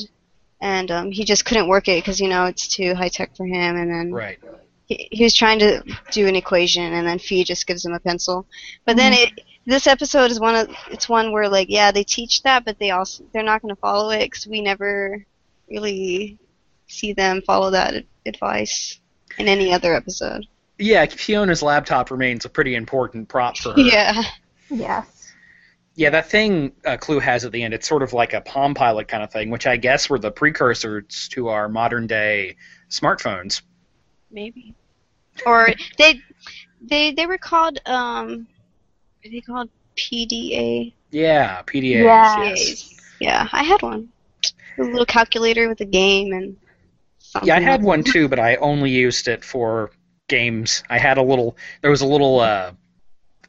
And 0.60 0.90
um, 0.90 1.10
he 1.12 1.24
just 1.24 1.44
couldn't 1.44 1.68
work 1.68 1.88
it 1.88 1.98
because 2.02 2.20
you 2.20 2.28
know 2.28 2.46
it's 2.46 2.66
too 2.68 2.94
high 2.94 3.08
tech 3.08 3.36
for 3.36 3.46
him. 3.46 3.76
And 3.76 3.90
then 3.90 4.12
Right. 4.12 4.38
he, 4.86 5.08
he 5.12 5.24
was 5.24 5.34
trying 5.34 5.58
to 5.60 5.82
do 6.10 6.26
an 6.26 6.34
equation 6.36 6.92
and 6.92 7.06
then 7.06 7.18
Fee 7.18 7.44
just 7.44 7.66
gives 7.66 7.84
him 7.84 7.92
a 7.92 8.00
pencil. 8.00 8.46
But 8.84 8.96
then 8.96 9.12
it 9.12 9.40
this 9.66 9.86
episode 9.86 10.30
is 10.30 10.40
one 10.40 10.54
of 10.56 10.68
it's 10.90 11.08
one 11.08 11.30
where 11.30 11.48
like 11.48 11.68
yeah 11.68 11.92
they 11.92 12.02
teach 12.02 12.42
that 12.42 12.64
but 12.64 12.78
they 12.78 12.90
also 12.90 13.22
they're 13.32 13.42
not 13.42 13.60
going 13.62 13.74
to 13.74 13.80
follow 13.80 14.10
it 14.10 14.24
because 14.24 14.46
we 14.46 14.62
never 14.62 15.24
really 15.70 16.38
see 16.86 17.12
them 17.12 17.42
follow 17.42 17.70
that 17.70 18.04
advice 18.26 18.98
in 19.38 19.46
any 19.46 19.72
other 19.72 19.94
episode. 19.94 20.46
Yeah, 20.78 21.04
Fiona's 21.06 21.62
laptop 21.62 22.10
remains 22.10 22.44
a 22.44 22.48
pretty 22.48 22.74
important 22.74 23.28
prop 23.28 23.56
for 23.58 23.72
her. 23.72 23.78
Yeah. 23.82 24.22
Yes. 24.70 25.17
Yeah, 25.98 26.10
that 26.10 26.30
thing 26.30 26.74
uh, 26.86 26.96
Clu 26.96 27.18
has 27.18 27.44
at 27.44 27.50
the 27.50 27.64
end, 27.64 27.74
it's 27.74 27.88
sort 27.88 28.04
of 28.04 28.12
like 28.12 28.32
a 28.32 28.40
Palm 28.40 28.72
Pilot 28.72 29.08
kind 29.08 29.20
of 29.24 29.32
thing, 29.32 29.50
which 29.50 29.66
I 29.66 29.76
guess 29.76 30.08
were 30.08 30.20
the 30.20 30.30
precursors 30.30 31.28
to 31.32 31.48
our 31.48 31.68
modern 31.68 32.06
day 32.06 32.54
smartphones. 32.88 33.62
Maybe. 34.30 34.76
Or 35.44 35.70
they 35.98 36.20
they 36.80 37.10
they 37.10 37.26
were 37.26 37.36
called 37.36 37.80
um 37.84 38.46
are 39.24 39.30
they 39.30 39.40
called 39.40 39.70
PDA? 39.96 40.92
Yeah, 41.10 41.62
PDAs. 41.62 42.04
Yeah. 42.04 42.44
Yes. 42.44 42.94
Yeah, 43.20 43.48
I 43.50 43.64
had 43.64 43.82
one. 43.82 44.08
A 44.78 44.82
little 44.82 45.04
calculator 45.04 45.68
with 45.68 45.80
a 45.80 45.84
game 45.84 46.32
and 46.32 46.56
Yeah, 47.42 47.56
I 47.56 47.60
had 47.60 47.80
else. 47.80 47.86
one 47.86 48.04
too, 48.04 48.28
but 48.28 48.38
I 48.38 48.54
only 48.56 48.90
used 48.92 49.26
it 49.26 49.42
for 49.44 49.90
games. 50.28 50.84
I 50.88 50.98
had 50.98 51.18
a 51.18 51.22
little, 51.22 51.56
there 51.82 51.90
was 51.90 52.02
a 52.02 52.06
little 52.06 52.38
uh, 52.38 52.70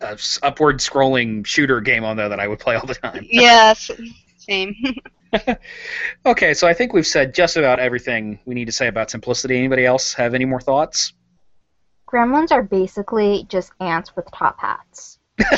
s- 0.02 0.40
upward 0.44 0.80
scrolling 0.80 1.46
shooter 1.46 1.82
game 1.82 2.04
on 2.04 2.18
there 2.18 2.30
that 2.30 2.40
I 2.40 2.48
would 2.48 2.60
play 2.60 2.76
all 2.76 2.86
the 2.86 2.96
time. 2.96 3.26
yes, 3.30 3.92
same. 4.38 4.76
Okay, 6.26 6.56
so 6.56 6.68
I 6.68 6.74
think 6.74 6.92
we've 6.92 7.06
said 7.06 7.36
just 7.36 7.56
about 7.56 7.80
everything 7.80 8.40
we 8.46 8.56
need 8.56 8.66
to 8.66 8.72
say 8.72 8.88
about 8.88 9.12
simplicity. 9.12 9.58
Anybody 9.58 9.86
else 9.86 10.14
have 10.16 10.34
any 10.34 10.46
more 10.46 10.60
thoughts? 10.60 11.14
Gremlins 12.08 12.52
are 12.52 12.64
basically 12.64 13.46
just 13.48 13.72
ants 13.80 14.16
with 14.16 14.26
top 14.32 14.60
hats. 14.60 15.20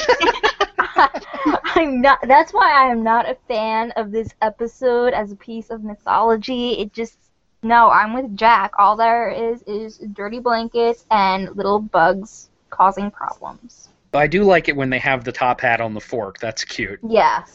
I'm 1.75 2.01
not. 2.01 2.19
That's 2.27 2.51
why 2.51 2.69
I 2.69 2.91
am 2.91 3.03
not 3.03 3.29
a 3.29 3.37
fan 3.47 3.91
of 3.91 4.11
this 4.11 4.33
episode 4.41 5.13
as 5.13 5.31
a 5.31 5.37
piece 5.37 5.69
of 5.69 5.83
mythology. 5.83 6.73
It 6.73 6.93
just 6.93 7.17
no. 7.63 7.89
I'm 7.89 8.13
with 8.13 8.35
Jack. 8.35 8.73
All 8.77 8.97
there 8.97 9.29
is 9.29 9.61
is 9.63 9.99
dirty 10.13 10.39
blankets 10.39 11.05
and 11.09 11.55
little 11.55 11.79
bugs 11.79 12.49
causing 12.69 13.09
problems. 13.09 13.87
I 14.13 14.27
do 14.27 14.43
like 14.43 14.67
it 14.67 14.75
when 14.75 14.89
they 14.89 14.99
have 14.99 15.23
the 15.23 15.31
top 15.31 15.61
hat 15.61 15.81
on 15.81 15.93
the 15.93 16.01
fork. 16.01 16.39
That's 16.39 16.63
cute. 16.63 16.99
Yeah. 17.07 17.45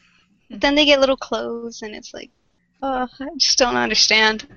then 0.50 0.74
they 0.74 0.84
get 0.84 1.00
little 1.00 1.16
clothes 1.16 1.82
and 1.82 1.94
it's 1.94 2.12
like 2.12 2.30
oh, 2.82 3.08
I 3.20 3.26
just 3.36 3.58
don't 3.58 3.76
understand. 3.76 4.46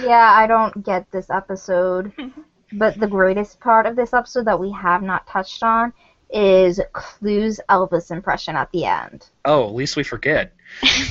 Yeah, 0.00 0.32
I 0.32 0.46
don't 0.46 0.84
get 0.84 1.10
this 1.10 1.28
episode. 1.30 2.12
but 2.72 2.98
the 2.98 3.06
greatest 3.06 3.60
part 3.60 3.86
of 3.86 3.96
this 3.96 4.12
episode 4.12 4.46
that 4.46 4.58
we 4.58 4.70
have 4.72 5.02
not 5.02 5.26
touched 5.26 5.62
on 5.62 5.92
is 6.32 6.80
Clu's 6.92 7.60
Elvis 7.68 8.10
impression 8.10 8.56
at 8.56 8.70
the 8.72 8.86
end. 8.86 9.28
Oh, 9.44 9.68
at 9.68 9.74
least 9.74 9.96
we 9.96 10.02
forget. 10.02 10.54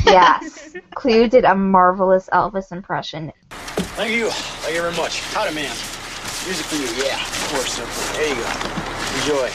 Yes. 0.06 0.76
Clue 0.96 1.28
did 1.28 1.46
a 1.46 1.54
marvelous 1.54 2.28
Elvis 2.34 2.72
impression. 2.72 3.32
Thank 3.50 4.14
you. 4.14 4.30
Thank 4.30 4.76
you 4.76 4.82
very 4.82 4.96
much. 4.96 5.22
Howdy, 5.34 5.54
man. 5.54 5.76
Music 6.46 6.66
for 6.66 6.76
you. 6.76 7.06
Yeah, 7.06 7.22
of 7.22 7.50
course. 7.50 7.74
Simple. 7.74 8.18
There 8.18 8.30
you 8.30 8.36
go. 8.36 8.91
Enjoy. 9.20 9.50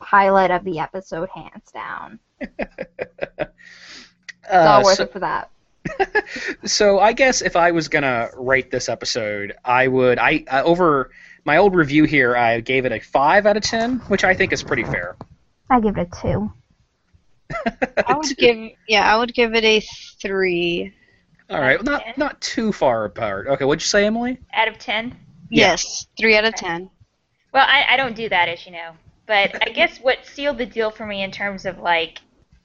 Highlight 0.00 0.50
of 0.50 0.64
the 0.64 0.78
episode, 0.78 1.28
hands 1.34 1.70
down. 1.72 2.18
It's 4.44 4.52
Uh, 4.52 4.68
all 4.68 4.82
worth 4.84 4.96
so, 4.96 5.04
it 5.04 5.12
for 5.12 5.20
that. 5.20 5.50
so 6.64 6.98
I 6.98 7.12
guess 7.12 7.42
if 7.42 7.54
I 7.54 7.70
was 7.70 7.86
gonna 7.88 8.28
rate 8.36 8.72
this 8.72 8.88
episode, 8.88 9.54
I 9.64 9.86
would 9.86 10.18
I 10.18 10.44
uh, 10.50 10.62
over 10.64 11.10
my 11.44 11.58
old 11.58 11.74
review 11.76 12.04
here, 12.04 12.36
I 12.36 12.60
gave 12.60 12.84
it 12.84 12.90
a 12.92 12.98
five 12.98 13.46
out 13.46 13.56
of 13.56 13.62
ten, 13.62 13.98
which 14.08 14.24
I 14.24 14.34
think 14.34 14.52
is 14.52 14.62
pretty 14.62 14.82
fair. 14.84 15.16
I 15.70 15.80
give 15.80 15.96
it 15.96 16.08
a 16.12 16.20
two. 16.20 16.52
I 18.06 18.14
would 18.16 18.36
give 18.36 18.70
yeah, 18.88 19.14
I 19.14 19.16
would 19.16 19.32
give 19.32 19.54
it 19.54 19.64
a 19.64 19.80
three. 20.20 20.92
All 21.48 21.60
right, 21.60 21.82
not 21.82 22.18
not 22.18 22.40
too 22.40 22.72
far 22.72 23.04
apart. 23.04 23.46
Okay, 23.46 23.64
what'd 23.64 23.80
you 23.82 23.86
say, 23.86 24.06
Emily? 24.06 24.38
Out 24.54 24.68
of 24.68 24.78
ten. 24.78 25.10
Yeah. 25.50 25.68
Yes, 25.68 26.08
three 26.18 26.36
out 26.36 26.44
of 26.44 26.54
ten. 26.56 26.90
Well, 27.52 27.66
I, 27.68 27.84
I 27.90 27.96
don't 27.96 28.16
do 28.16 28.28
that, 28.28 28.48
as 28.48 28.64
you 28.66 28.72
know. 28.72 28.92
But 29.26 29.66
I 29.66 29.70
guess 29.70 29.98
what 29.98 30.26
sealed 30.26 30.58
the 30.58 30.66
deal 30.66 30.90
for 30.90 31.06
me 31.06 31.22
in 31.22 31.30
terms 31.30 31.64
of 31.64 31.78
like 31.78 32.20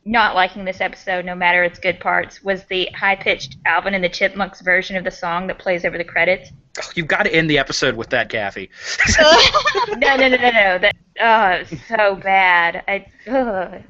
not 0.07 0.35
liking 0.35 0.63
this 0.65 0.81
episode, 0.81 1.25
no 1.25 1.35
matter 1.35 1.63
its 1.63 1.79
good 1.79 1.99
parts, 1.99 2.41
was 2.41 2.63
the 2.65 2.89
high-pitched 2.95 3.57
Alvin 3.65 3.93
and 3.93 4.03
the 4.03 4.09
Chipmunks 4.09 4.61
version 4.61 4.95
of 4.95 5.03
the 5.03 5.11
song 5.11 5.47
that 5.47 5.59
plays 5.59 5.83
over 5.83 5.97
the 5.97 6.03
credits. 6.03 6.51
Oh, 6.81 6.89
you've 6.95 7.07
got 7.07 7.23
to 7.23 7.33
end 7.33 7.49
the 7.49 7.57
episode 7.57 7.95
with 7.95 8.09
that, 8.09 8.29
Kathy. 8.29 8.69
no, 9.97 10.15
no, 10.15 10.15
no, 10.15 10.29
no, 10.29 10.49
no. 10.49 10.77
That 10.77 10.95
oh, 11.19 11.75
so 11.87 12.15
bad. 12.15 12.83
I, 12.87 13.05
ugh. 13.29 13.83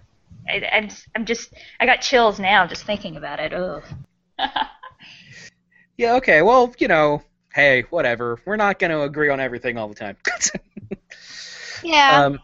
I, 0.50 0.70
I'm, 0.72 0.90
I'm 1.16 1.26
just, 1.26 1.54
I 1.80 1.86
got 1.86 2.02
chills 2.02 2.40
now 2.40 2.66
just 2.66 2.86
thinking 2.86 3.16
about 3.16 3.40
it. 3.40 3.54
Ugh. 3.54 3.84
yeah, 5.98 6.16
okay. 6.16 6.42
Well, 6.42 6.74
you 6.80 6.88
know, 6.88 7.22
hey, 7.54 7.84
whatever. 7.90 8.40
We're 8.46 8.56
not 8.56 8.80
going 8.80 8.92
to 8.92 9.02
agree 9.04 9.30
on 9.30 9.40
everything 9.40 9.78
all 9.78 9.88
the 9.88 9.96
time. 9.96 10.18
yeah. 11.84 12.26
um, 12.26 12.40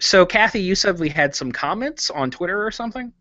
so, 0.00 0.24
Kathy, 0.24 0.60
you 0.60 0.74
said 0.74 0.98
we 0.98 1.08
had 1.08 1.34
some 1.34 1.52
comments 1.52 2.10
on 2.10 2.30
Twitter 2.30 2.64
or 2.64 2.70
something? 2.70 3.12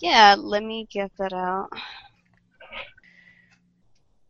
yeah, 0.00 0.34
let 0.38 0.62
me 0.62 0.88
get 0.90 1.10
that 1.18 1.32
out. 1.32 1.68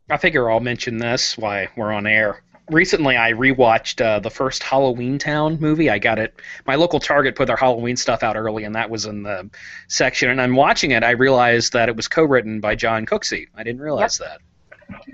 I 0.09 0.17
figure 0.17 0.51
I'll 0.51 0.59
mention 0.59 0.97
this 0.97 1.37
while 1.37 1.67
we're 1.77 1.93
on 1.93 2.05
air. 2.05 2.43
Recently, 2.69 3.17
I 3.17 3.31
rewatched 3.31 4.05
uh, 4.05 4.19
the 4.19 4.29
first 4.29 4.61
Halloweentown 4.61 5.59
movie. 5.59 5.89
I 5.89 5.99
got 5.99 6.19
it. 6.19 6.41
My 6.65 6.75
local 6.75 6.99
Target 6.99 7.35
put 7.35 7.47
their 7.47 7.55
Halloween 7.55 7.95
stuff 7.95 8.23
out 8.23 8.35
early, 8.35 8.65
and 8.65 8.75
that 8.75 8.89
was 8.89 9.05
in 9.05 9.23
the 9.23 9.49
section. 9.87 10.29
And 10.29 10.41
I'm 10.41 10.55
watching 10.55 10.91
it. 10.91 11.03
I 11.03 11.11
realized 11.11 11.73
that 11.73 11.89
it 11.89 11.95
was 11.95 12.07
co-written 12.07 12.59
by 12.59 12.75
Jon 12.75 13.05
Cooksey. 13.05 13.47
I 13.55 13.63
didn't 13.63 13.81
realize 13.81 14.17
that. 14.17 14.41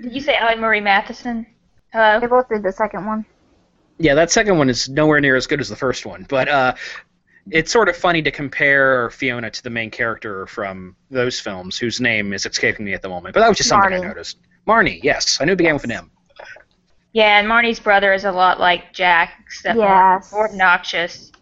Did 0.00 0.12
you 0.12 0.20
say 0.20 0.36
Ali 0.36 0.56
Marie 0.56 0.80
Matheson? 0.80 1.46
Hello. 1.92 2.20
They 2.20 2.26
both 2.26 2.48
did 2.48 2.62
the 2.62 2.72
second 2.72 3.06
one. 3.06 3.24
Yeah, 3.98 4.14
that 4.14 4.30
second 4.30 4.58
one 4.58 4.68
is 4.70 4.88
nowhere 4.88 5.20
near 5.20 5.36
as 5.36 5.46
good 5.46 5.60
as 5.60 5.68
the 5.68 5.76
first 5.76 6.06
one, 6.06 6.24
but 6.28 6.48
uh, 6.48 6.74
it's 7.50 7.72
sort 7.72 7.88
of 7.88 7.96
funny 7.96 8.22
to 8.22 8.30
compare 8.30 9.10
Fiona 9.10 9.50
to 9.50 9.62
the 9.62 9.70
main 9.70 9.90
character 9.90 10.46
from 10.46 10.94
those 11.10 11.40
films, 11.40 11.78
whose 11.78 12.00
name 12.00 12.32
is 12.32 12.46
escaping 12.46 12.84
me 12.84 12.94
at 12.94 13.02
the 13.02 13.08
moment. 13.08 13.34
But 13.34 13.40
that 13.40 13.48
was 13.48 13.56
just 13.56 13.68
something 13.68 13.92
I 13.92 13.98
noticed. 13.98 14.38
Marnie, 14.66 15.00
yes, 15.02 15.40
I 15.40 15.44
knew 15.46 15.52
it 15.52 15.56
began 15.56 15.74
with 15.74 15.84
an 15.84 15.92
M. 15.92 16.10
Yeah, 17.12 17.38
and 17.40 17.48
Marnie's 17.48 17.80
brother 17.80 18.12
is 18.12 18.24
a 18.24 18.30
lot 18.32 18.60
like 18.60 18.92
Jack, 18.92 19.32
except 19.44 19.76
more- 19.76 19.86
Yes. 19.86 20.30
more 20.30 20.48
obnoxious. 20.48 21.32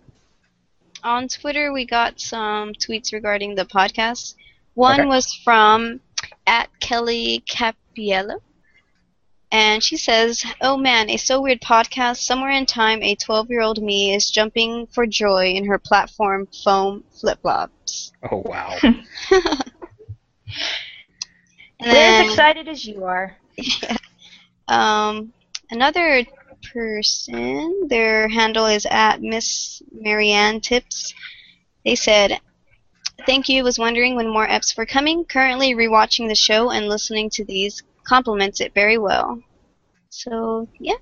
On 1.03 1.29
Twitter, 1.29 1.73
we 1.73 1.85
got 1.85 2.21
some 2.21 2.73
tweets 2.73 3.13
regarding 3.13 3.55
the 3.55 3.65
podcast. 3.67 4.35
One 4.75 5.01
Okay. 5.01 5.09
was 5.09 5.33
from 5.45 6.01
at 6.47 6.69
Kelly 6.81 7.43
Capiello. 7.49 8.41
And 9.53 9.83
she 9.83 9.97
says, 9.97 10.45
Oh 10.61 10.77
man, 10.77 11.09
a 11.09 11.17
so 11.17 11.41
weird 11.41 11.61
podcast. 11.61 12.19
Somewhere 12.19 12.51
in 12.51 12.67
time, 12.67 13.03
a 13.03 13.15
12 13.15 13.49
year 13.49 13.61
old 13.61 13.83
me 13.83 14.15
is 14.15 14.31
jumping 14.31 14.87
for 14.89 15.07
joy 15.07 15.53
in 15.53 15.67
her 15.67 15.79
platform 15.79 16.49
foam 16.65 17.05
flip 17.13 17.41
flops. 17.43 18.13
Oh 18.31 18.43
wow. 18.45 18.77
And 21.81 21.93
We're 21.93 21.99
as 21.99 22.29
excited 22.29 22.69
as 22.69 22.87
you 22.87 23.05
are. 23.05 23.37
um, 24.69 25.33
another 25.71 26.25
person, 26.73 27.89
their 27.89 28.29
handle 28.29 28.67
is 28.67 28.87
at 28.87 29.21
Miss 29.21 29.83
Marianne 29.93 30.61
Tips. 30.61 31.15
They 31.85 31.95
said, 31.95 32.41
Thank 33.27 33.49
you. 33.49 33.65
Was 33.65 33.79
wondering 33.79 34.15
when 34.15 34.29
more 34.29 34.47
eps 34.47 34.77
were 34.77 34.87
coming. 34.87 35.25
Currently 35.25 35.75
rewatching 35.75 36.29
the 36.29 36.35
show 36.35 36.71
and 36.71 36.89
listening 36.89 37.31
to 37.31 37.45
these. 37.45 37.83
Compliments 38.07 38.61
it 38.61 38.73
very 38.75 38.99
well. 38.99 39.43
So 40.11 40.69
yeah, 40.81 40.97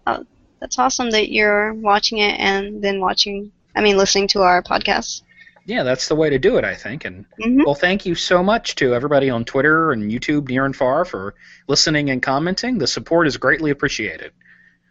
that's 0.60 0.78
awesome 0.78 1.10
that 1.10 1.30
you're 1.30 1.74
watching 1.74 2.18
it 2.18 2.38
and 2.40 2.82
then 2.82 3.00
watching. 3.00 3.52
I 3.76 3.80
mean, 3.82 3.96
listening 3.96 4.28
to 4.28 4.42
our 4.42 4.62
podcast. 4.62 5.22
yeah, 5.66 5.82
that's 5.82 6.08
the 6.08 6.14
way 6.16 6.30
to 6.30 6.38
do 6.38 6.56
it, 6.58 6.64
I 6.64 6.74
think. 6.74 7.04
And 7.04 7.26
hmm 7.42 7.62
well, 7.64 7.74
thank 7.74 8.04
you 8.06 8.14
so 8.14 8.42
much 8.42 8.74
to 8.76 8.94
everybody 8.94 9.30
on 9.30 9.44
Twitter 9.44 9.92
and 9.92 10.10
YouTube, 10.10 10.48
near 10.48 10.64
and 10.66 10.76
far, 10.76 11.04
for 11.04 11.34
listening 11.68 12.10
and 12.10 12.22
commenting. 12.22 12.78
The 12.78 12.86
support 12.86 13.26
is 13.26 13.36
greatly 13.38 13.70
appreciated. 13.70 14.32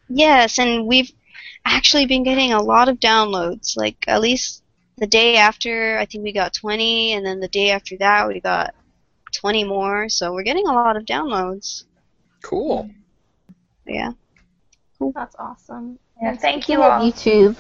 Yes, 0.10 0.60
and 0.60 0.88
we've 0.88 1.12
actually 1.65 2.06
been 2.06 2.23
getting 2.23 2.54
a 2.54 2.62
lot 2.62 2.89
of 2.89 2.99
downloads. 2.99 3.76
Like 3.78 3.97
at 4.08 4.21
least 4.21 4.63
the 4.97 5.08
day 5.08 5.38
after, 5.38 5.97
I 5.97 6.06
think 6.06 6.23
we 6.23 6.34
got 6.34 6.54
20, 6.54 7.13
and 7.13 7.26
then 7.26 7.39
the 7.39 7.47
day 7.47 7.71
after 7.71 7.97
that, 7.99 8.28
we 8.28 8.39
got 8.41 8.73
20 9.34 9.63
more. 9.65 10.10
So 10.10 10.34
we're 10.34 10.43
getting 10.43 10.67
a 10.67 10.73
lot 10.73 10.97
of 10.97 11.06
downloads. 11.06 11.84
Cool. 12.43 12.91
Yeah. 13.88 14.13
That's 15.15 15.36
awesome. 15.39 15.99
Yeah, 16.21 16.29
And 16.32 16.41
thank 16.41 16.69
you 16.69 16.82
all. 16.84 17.01
YouTube. 17.01 17.58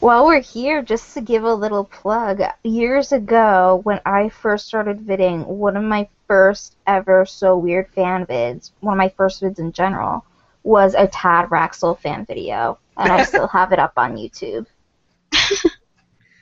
While 0.00 0.26
we're 0.26 0.40
here, 0.42 0.82
just 0.82 1.14
to 1.14 1.22
give 1.22 1.44
a 1.44 1.54
little 1.54 1.84
plug, 1.84 2.42
years 2.62 3.12
ago 3.12 3.80
when 3.84 4.00
I 4.06 4.28
first 4.30 4.66
started 4.66 5.00
vidding, 5.00 5.46
one 5.46 5.76
of 5.76 5.84
my 5.84 6.08
first 6.28 6.76
ever 6.86 7.24
So 7.26 7.56
Weird 7.56 7.88
fan 7.88 8.26
vids, 8.26 8.72
one 8.80 8.94
of 8.94 8.98
my 8.98 9.08
first 9.10 9.42
vids 9.42 9.58
in 9.58 9.72
general, 9.72 10.24
was 10.64 10.94
a 10.94 11.08
Tad 11.08 11.50
Raxall 11.50 11.98
fan 11.98 12.26
video. 12.26 12.78
And 12.98 13.12
I 13.12 13.22
still 13.24 13.48
have 13.48 13.72
it 13.72 13.78
up 13.80 13.94
on 13.96 14.16
YouTube. 14.16 14.66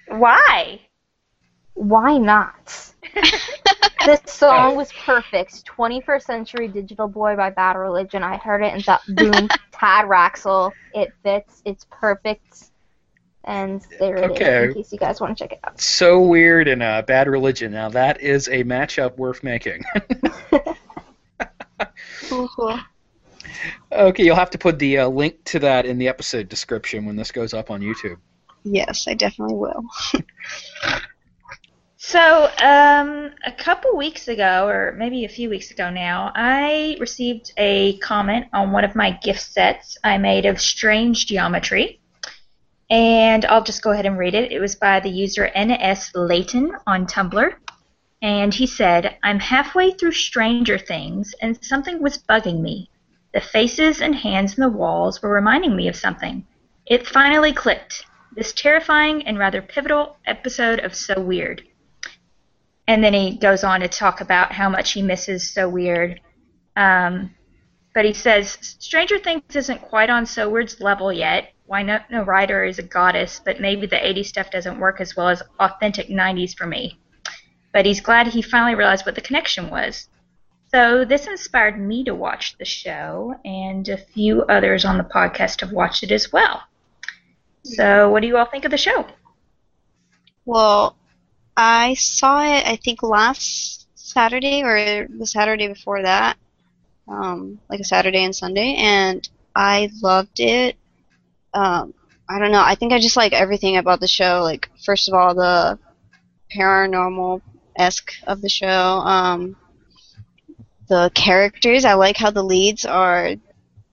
Why? 0.08 0.80
Why 1.74 2.18
not? 2.18 2.92
this 4.06 4.20
song 4.26 4.76
was 4.76 4.92
perfect. 4.92 5.64
21st 5.66 6.22
Century 6.22 6.68
Digital 6.68 7.08
Boy 7.08 7.37
by 7.37 7.50
Bad 7.50 7.76
Religion. 7.76 8.22
I 8.22 8.37
heard 8.37 8.62
it 8.62 8.72
and 8.74 8.85
thought, 8.85 9.02
boom, 9.08 9.48
Tad 9.72 10.06
Raxall. 10.06 10.72
It 10.94 11.12
fits. 11.22 11.62
It's 11.64 11.87
perfect. 11.90 12.70
And 13.44 13.85
there 13.98 14.16
it 14.16 14.24
is, 14.24 14.30
Okay. 14.37 14.64
in 14.66 14.74
case 14.74 14.92
you 14.92 14.98
guys 14.98 15.20
want 15.20 15.37
to 15.37 15.42
check 15.42 15.52
it 15.52 15.58
out. 15.64 15.80
So 15.80 16.20
weird 16.20 16.68
and 16.68 16.80
uh, 16.82 17.02
bad 17.02 17.26
religion. 17.26 17.72
Now 17.72 17.88
that 17.88 18.20
is 18.20 18.46
a 18.48 18.62
matchup 18.62 19.16
worth 19.16 19.42
making. 19.42 19.82
Cool, 22.28 22.48
cool. 22.56 22.78
okay, 23.90 24.24
you'll 24.24 24.37
have 24.37 24.50
to 24.50 24.58
put 24.58 24.78
the 24.78 24.98
uh, 24.98 25.08
link 25.08 25.42
to 25.46 25.58
that 25.58 25.87
in 25.87 25.98
the 25.98 26.06
episode 26.06 26.48
description 26.48 27.04
when 27.04 27.16
this 27.16 27.32
goes 27.32 27.52
up 27.52 27.68
on 27.70 27.80
YouTube. 27.80 28.18
Yes, 28.62 29.08
I 29.08 29.14
definitely 29.14 29.56
will. 29.56 29.82
So, 32.04 32.50
um, 32.60 33.30
a 33.46 33.52
couple 33.52 33.96
weeks 33.96 34.26
ago, 34.26 34.66
or 34.66 34.92
maybe 34.98 35.24
a 35.24 35.28
few 35.28 35.48
weeks 35.48 35.70
ago 35.70 35.88
now, 35.88 36.32
I 36.34 36.96
received 36.98 37.52
a 37.56 37.96
comment 37.98 38.46
on 38.52 38.72
one 38.72 38.82
of 38.82 38.96
my 38.96 39.12
gift 39.22 39.40
sets 39.40 39.96
I 40.02 40.18
made 40.18 40.44
of 40.44 40.60
strange 40.60 41.26
geometry. 41.26 42.00
And 42.90 43.44
I'll 43.44 43.62
just 43.62 43.82
go 43.82 43.92
ahead 43.92 44.04
and 44.04 44.18
read 44.18 44.34
it. 44.34 44.50
It 44.50 44.58
was 44.58 44.74
by 44.74 44.98
the 44.98 45.08
user 45.08 45.48
NS 45.56 46.10
Layton 46.16 46.72
on 46.88 47.06
Tumblr. 47.06 47.54
And 48.20 48.52
he 48.52 48.66
said, 48.66 49.16
I'm 49.22 49.38
halfway 49.38 49.92
through 49.92 50.12
Stranger 50.12 50.78
Things, 50.78 51.36
and 51.40 51.56
something 51.64 52.02
was 52.02 52.18
bugging 52.18 52.62
me. 52.62 52.90
The 53.32 53.40
faces 53.40 54.02
and 54.02 54.16
hands 54.16 54.58
in 54.58 54.62
the 54.62 54.76
walls 54.76 55.22
were 55.22 55.32
reminding 55.32 55.76
me 55.76 55.86
of 55.86 55.94
something. 55.94 56.44
It 56.84 57.06
finally 57.06 57.52
clicked. 57.52 58.04
This 58.34 58.52
terrifying 58.52 59.24
and 59.24 59.38
rather 59.38 59.62
pivotal 59.62 60.16
episode 60.26 60.80
of 60.80 60.96
So 60.96 61.20
Weird. 61.20 61.62
And 62.87 63.03
then 63.03 63.14
he 63.14 63.37
goes 63.37 63.64
on 63.64 63.81
to 63.81 63.88
talk 63.88 64.21
about 64.21 64.53
how 64.53 64.68
much 64.68 64.92
he 64.92 65.03
misses 65.03 65.53
So 65.53 65.68
Weird. 65.68 66.21
Um, 66.77 67.35
but 67.95 68.05
he 68.05 68.12
says 68.12 68.59
Stranger 68.79 69.18
Things 69.18 69.42
isn't 69.55 69.83
quite 69.83 70.11
on 70.11 70.27
So 70.27 70.49
Weird's 70.51 70.81
level 70.81 71.12
yet. 71.12 71.53
Why 71.66 71.83
no, 71.83 72.01
no 72.11 72.23
writer 72.23 72.64
is 72.64 72.79
a 72.79 72.83
goddess, 72.83 73.40
but 73.45 73.61
maybe 73.61 73.87
the 73.87 73.97
80s 73.97 74.27
stuff 74.27 74.51
doesn't 74.51 74.79
work 74.79 75.01
as 75.01 75.16
well 75.16 75.29
as 75.29 75.42
authentic 75.61 76.09
90s 76.09 76.57
for 76.57 76.66
me. 76.66 76.99
But 77.73 77.87
he's 77.87 78.01
glad 78.01 78.27
he 78.27 78.42
finally 78.42 78.75
realized 78.75 79.07
what 79.07 79.14
the 79.14 79.21
connection 79.21 79.71
was. 79.71 80.09
So 80.71 81.05
this 81.05 81.27
inspired 81.27 81.79
me 81.79 82.03
to 82.05 82.14
watch 82.14 82.57
the 82.59 82.64
show, 82.64 83.35
and 83.45 83.87
a 83.88 83.99
few 83.99 84.42
others 84.45 84.87
on 84.87 84.97
the 84.97 85.05
podcast 85.05 85.61
have 85.61 85.73
watched 85.73 86.03
it 86.03 86.11
as 86.11 86.33
well. 86.33 86.62
So 87.62 88.11
what 88.11 88.23
do 88.23 88.27
you 88.27 88.38
all 88.38 88.47
think 88.47 88.64
of 88.64 88.71
the 88.71 88.79
show? 88.79 89.07
Well, 90.47 90.97
I 91.56 91.94
saw 91.94 92.42
it, 92.42 92.66
I 92.66 92.76
think, 92.76 93.02
last 93.02 93.88
Saturday 93.94 94.62
or 94.62 95.06
the 95.08 95.26
Saturday 95.26 95.68
before 95.68 96.02
that. 96.02 96.36
Um, 97.08 97.58
like 97.68 97.80
a 97.80 97.84
Saturday 97.84 98.24
and 98.24 98.34
Sunday, 98.34 98.74
and 98.78 99.28
I 99.54 99.90
loved 100.02 100.40
it. 100.40 100.76
Um, 101.52 101.94
I 102.28 102.38
don't 102.38 102.52
know. 102.52 102.62
I 102.64 102.74
think 102.76 102.92
I 102.92 103.00
just 103.00 103.16
like 103.16 103.32
everything 103.32 103.76
about 103.76 104.00
the 104.00 104.08
show. 104.08 104.42
Like, 104.42 104.70
first 104.84 105.08
of 105.08 105.14
all, 105.14 105.34
the 105.34 105.78
paranormal 106.54 107.42
esque 107.76 108.12
of 108.26 108.40
the 108.40 108.48
show. 108.48 108.68
Um, 108.68 109.56
the 110.88 111.10
characters. 111.14 111.84
I 111.84 111.94
like 111.94 112.16
how 112.16 112.30
the 112.30 112.42
leads 112.42 112.84
are 112.84 113.34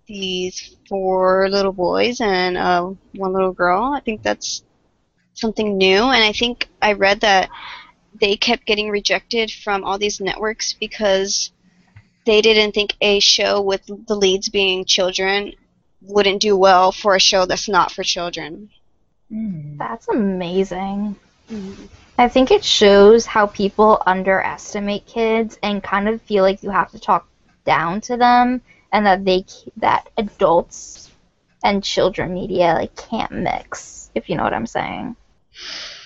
these 0.05 0.75
four 0.87 1.49
little 1.49 1.71
boys 1.71 2.19
and 2.19 2.57
uh, 2.57 2.91
one 3.15 3.33
little 3.33 3.53
girl. 3.53 3.93
I 3.93 4.01
think 4.01 4.21
that's 4.21 4.63
something 5.39 5.78
new. 5.78 6.04
And 6.04 6.23
I 6.23 6.32
think 6.32 6.67
I 6.82 6.93
read 6.93 7.21
that 7.21 7.49
they 8.19 8.36
kept 8.36 8.65
getting 8.65 8.89
rejected 8.89 9.52
from 9.52 9.84
all 9.84 9.97
these 9.97 10.19
networks 10.19 10.73
because 10.73 11.52
they 12.25 12.41
didn't 12.41 12.73
think 12.73 12.95
a 13.02 13.19
show 13.19 13.62
with 13.62 13.82
the 14.08 14.15
leads 14.15 14.49
being 14.49 14.86
children 14.86 15.54
wouldn't 16.02 16.41
do 16.41 16.56
well 16.56 16.91
for 16.91 17.15
a 17.15 17.19
show 17.19 17.45
that's 17.45 17.69
not 17.69 17.91
for 17.91 18.04
children. 18.04 18.69
Hmm. 19.30 19.78
That's 19.78 20.08
amazing. 20.08 21.15
Mm-hmm. 21.49 21.86
I 22.17 22.28
think 22.28 22.52
it 22.52 22.63
shows 22.63 23.25
how 23.25 23.47
people 23.47 24.02
underestimate 24.06 25.06
kids 25.06 25.58
and 25.63 25.82
kind 25.82 26.10
of 26.10 26.21
feel 26.21 26.43
like 26.43 26.63
you 26.63 26.69
have 26.69 26.91
to 26.91 26.99
talk 26.99 27.28
down 27.65 28.02
to 28.02 28.17
them 28.17 28.62
and 28.91 29.06
that 29.06 29.23
they 29.23 29.45
that 29.78 30.10
adults 30.17 31.10
and 31.63 31.84
children 31.84 32.34
media 32.34 32.73
like 32.73 32.95
can't 32.95 33.32
mix 33.32 34.12
if 34.15 34.30
you 34.30 34.36
know 34.36 34.43
what 34.43 34.54
I'm 34.54 34.67
saying. 34.67 35.15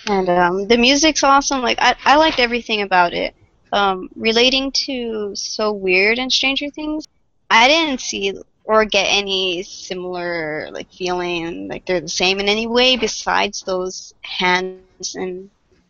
And 0.07 0.29
um, 0.29 0.67
the 0.67 0.77
music's 0.77 1.23
awesome. 1.23 1.61
Like 1.61 1.77
I, 1.81 1.95
I 2.05 2.17
liked 2.17 2.39
everything 2.39 2.81
about 2.81 3.13
it. 3.13 3.33
Um, 3.71 4.09
relating 4.15 4.71
to 4.85 5.35
So 5.35 5.71
Weird 5.71 6.19
and 6.19 6.31
Stranger 6.31 6.69
Things, 6.69 7.07
I 7.49 7.67
didn't 7.67 8.01
see 8.01 8.33
or 8.65 8.85
get 8.85 9.05
any 9.05 9.63
similar 9.63 10.69
like 10.71 10.91
feeling 10.91 11.67
like 11.67 11.85
they're 11.85 11.99
the 11.99 12.07
same 12.07 12.39
in 12.39 12.47
any 12.47 12.67
way 12.67 12.95
besides 12.95 13.61
those 13.63 14.13
hands 14.21 15.15
and 15.15 15.49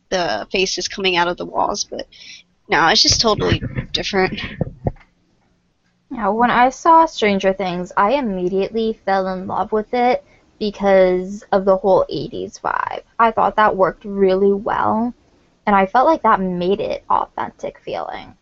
the 0.10 0.48
faces 0.52 0.88
coming 0.88 1.16
out 1.16 1.28
of 1.28 1.38
the 1.38 1.46
walls. 1.46 1.84
But 1.84 2.08
no, 2.70 2.88
it's 2.88 3.02
just 3.02 3.22
totally 3.22 3.62
different. 3.92 4.40
Yeah, 6.10 6.30
when 6.30 6.52
I 6.52 6.70
saw 6.70 7.06
Stranger 7.06 7.54
Things, 7.54 7.92
I 7.98 8.14
immediately 8.14 9.00
fell 9.06 9.28
in 9.28 9.48
love 9.48 9.72
with 9.72 9.94
it 9.94 10.24
because 10.72 11.44
of 11.52 11.66
the 11.66 11.78
whole 11.78 12.06
80s 12.10 12.60
vibe. 12.64 13.02
I 13.20 13.32
thought 13.32 13.56
that 13.58 13.76
worked 13.76 14.06
really 14.06 14.54
well, 14.54 15.14
and 15.66 15.76
I 15.76 15.86
felt 15.86 16.08
like 16.08 16.24
that 16.24 16.40
made 16.40 16.80
it 16.82 17.04
authentic 17.10 17.80
feeling 17.80 18.36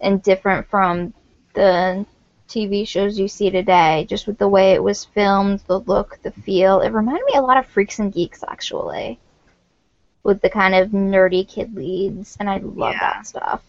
and 0.00 0.22
different 0.22 0.66
from 0.66 1.12
the 1.54 2.06
TV 2.48 2.84
shows 2.84 3.18
you 3.18 3.28
see 3.28 3.50
today, 3.50 4.06
just 4.08 4.26
with 4.26 4.38
the 4.38 4.48
way 4.48 4.72
it 4.72 4.82
was 4.82 5.04
filmed, 5.04 5.60
the 5.66 5.80
look, 5.80 6.18
the 6.22 6.30
feel. 6.30 6.80
It 6.80 6.92
reminded 6.92 7.24
me 7.26 7.38
a 7.38 7.42
lot 7.42 7.58
of 7.58 7.66
Freaks 7.66 7.98
and 7.98 8.12
Geeks, 8.12 8.44
actually, 8.48 9.18
with 10.24 10.40
the 10.40 10.50
kind 10.50 10.74
of 10.74 10.90
nerdy 10.90 11.46
kid 11.46 11.74
leads, 11.74 12.36
and 12.40 12.48
I 12.48 12.58
love 12.58 13.00
Yeah. 13.00 13.00
that 13.00 13.26
stuff. 13.26 13.62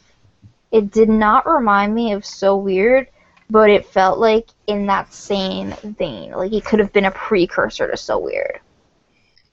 It 0.72 0.92
did 0.92 1.10
not 1.10 1.48
remind 1.48 1.94
me 1.94 2.14
of 2.14 2.26
So 2.26 2.58
Weird, 2.58 3.08
but 3.50 3.70
it 3.70 3.86
felt 3.86 4.20
like 4.20 4.50
in 4.68 4.86
that 4.88 5.14
same 5.14 5.74
vein. 5.98 6.32
Like 6.32 6.54
it 6.54 6.66
could 6.66 6.80
have 6.80 6.94
been 6.94 7.06
a 7.06 7.12
precursor 7.12 7.90
to 7.90 7.98
So 7.98 8.20
Weird. 8.20 8.60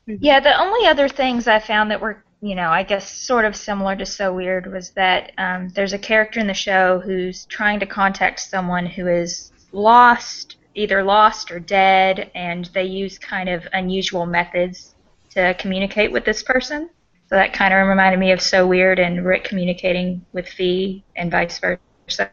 Yeah, 0.07 0.39
the 0.39 0.59
only 0.61 0.87
other 0.87 1.09
things 1.09 1.49
I 1.49 1.59
found 1.59 1.91
that 1.91 2.01
were, 2.01 2.23
you 2.41 2.55
know, 2.55 2.69
I 2.69 2.83
guess 2.83 3.11
sort 3.11 3.45
of 3.45 3.57
similar 3.57 3.97
to 3.97 4.07
So 4.07 4.33
Weird 4.35 4.71
was 4.71 4.91
that 4.91 5.33
um, 5.39 5.71
there's 5.71 5.95
a 5.95 5.99
character 5.99 6.39
in 6.39 6.47
the 6.47 6.55
show 6.55 7.01
who's 7.01 7.47
trying 7.47 7.81
to 7.81 7.87
contact 7.87 8.41
someone 8.41 8.87
who 8.87 9.09
is 9.09 9.51
lost, 9.73 10.57
either 10.75 11.03
lost 11.03 11.51
or 11.51 11.59
dead, 11.59 12.31
and 12.35 12.67
they 12.67 12.85
use 12.85 13.19
kind 13.19 13.49
of 13.49 13.67
unusual 13.73 14.27
methods 14.27 14.95
to 15.31 15.55
communicate 15.55 16.13
with 16.13 16.25
this 16.25 16.43
person. 16.43 16.91
So 17.29 17.35
that 17.35 17.53
kind 17.53 17.75
of 17.75 17.89
reminded 17.89 18.21
me 18.21 18.31
of 18.31 18.41
So 18.41 18.67
Weird 18.67 19.01
and 19.01 19.25
Rick 19.25 19.45
communicating 19.45 20.25
with 20.33 20.49
Fi 20.49 21.03
and 21.17 21.31
vice 21.31 21.59
versa. 21.59 22.31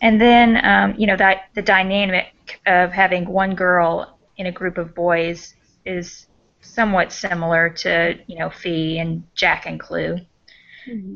And 0.00 0.20
then, 0.20 0.64
um, 0.64 0.94
you 0.96 1.06
know, 1.06 1.16
that 1.16 1.48
the 1.54 1.62
dynamic 1.62 2.60
of 2.66 2.92
having 2.92 3.26
one 3.26 3.54
girl 3.54 4.18
in 4.36 4.46
a 4.46 4.52
group 4.52 4.78
of 4.78 4.94
boys 4.94 5.54
is 5.84 6.26
somewhat 6.60 7.12
similar 7.12 7.70
to, 7.70 8.18
you 8.26 8.38
know, 8.38 8.50
Fi 8.50 8.98
and 8.98 9.24
Jack 9.34 9.66
and 9.66 9.80
Clu. 9.80 10.18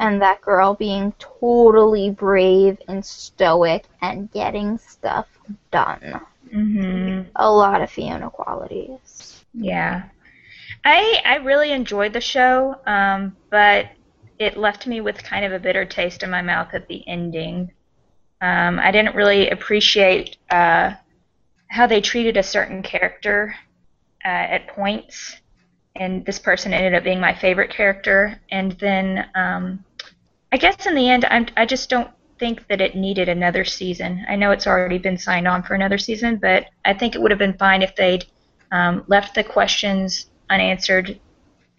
And 0.00 0.20
that 0.20 0.40
girl 0.40 0.74
being 0.74 1.12
totally 1.18 2.10
brave 2.10 2.78
and 2.88 3.04
stoic 3.04 3.84
and 4.02 4.30
getting 4.32 4.78
stuff 4.78 5.28
done. 5.70 6.20
Mm-hmm. 6.52 7.30
A 7.36 7.50
lot 7.50 7.80
of 7.80 7.90
Fiona 7.90 8.30
qualities. 8.30 9.44
Yeah. 9.54 10.04
I 10.84 11.20
I 11.24 11.36
really 11.36 11.70
enjoyed 11.72 12.12
the 12.12 12.20
show, 12.20 12.80
um, 12.86 13.36
but 13.50 13.90
it 14.38 14.56
left 14.56 14.86
me 14.86 15.00
with 15.00 15.22
kind 15.22 15.44
of 15.44 15.52
a 15.52 15.58
bitter 15.58 15.84
taste 15.84 16.22
in 16.22 16.30
my 16.30 16.42
mouth 16.42 16.72
at 16.72 16.88
the 16.88 17.06
ending. 17.06 17.70
Um, 18.40 18.78
I 18.78 18.90
didn't 18.90 19.14
really 19.14 19.50
appreciate 19.50 20.36
uh, 20.50 20.92
how 21.68 21.86
they 21.86 22.00
treated 22.00 22.36
a 22.36 22.42
certain 22.42 22.82
character 22.82 23.54
uh, 24.24 24.28
at 24.28 24.68
points, 24.68 25.36
and 25.96 26.24
this 26.24 26.38
person 26.38 26.72
ended 26.72 26.94
up 26.94 27.04
being 27.04 27.20
my 27.20 27.34
favorite 27.34 27.70
character. 27.70 28.40
And 28.50 28.72
then 28.72 29.26
um, 29.34 29.84
I 30.52 30.56
guess 30.56 30.86
in 30.86 30.94
the 30.94 31.08
end, 31.08 31.24
I'm, 31.30 31.46
I 31.56 31.66
just 31.66 31.90
don't 31.90 32.10
think 32.38 32.66
that 32.68 32.80
it 32.80 32.96
needed 32.96 33.28
another 33.28 33.64
season. 33.64 34.24
I 34.28 34.36
know 34.36 34.50
it's 34.50 34.66
already 34.66 34.98
been 34.98 35.18
signed 35.18 35.46
on 35.46 35.62
for 35.62 35.74
another 35.74 35.98
season, 35.98 36.36
but 36.36 36.66
I 36.84 36.94
think 36.94 37.14
it 37.14 37.20
would 37.20 37.30
have 37.30 37.38
been 37.38 37.58
fine 37.58 37.82
if 37.82 37.94
they'd 37.94 38.24
um, 38.72 39.04
left 39.08 39.34
the 39.34 39.44
questions 39.44 40.26
unanswered, 40.48 41.20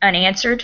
unanswered, 0.02 0.64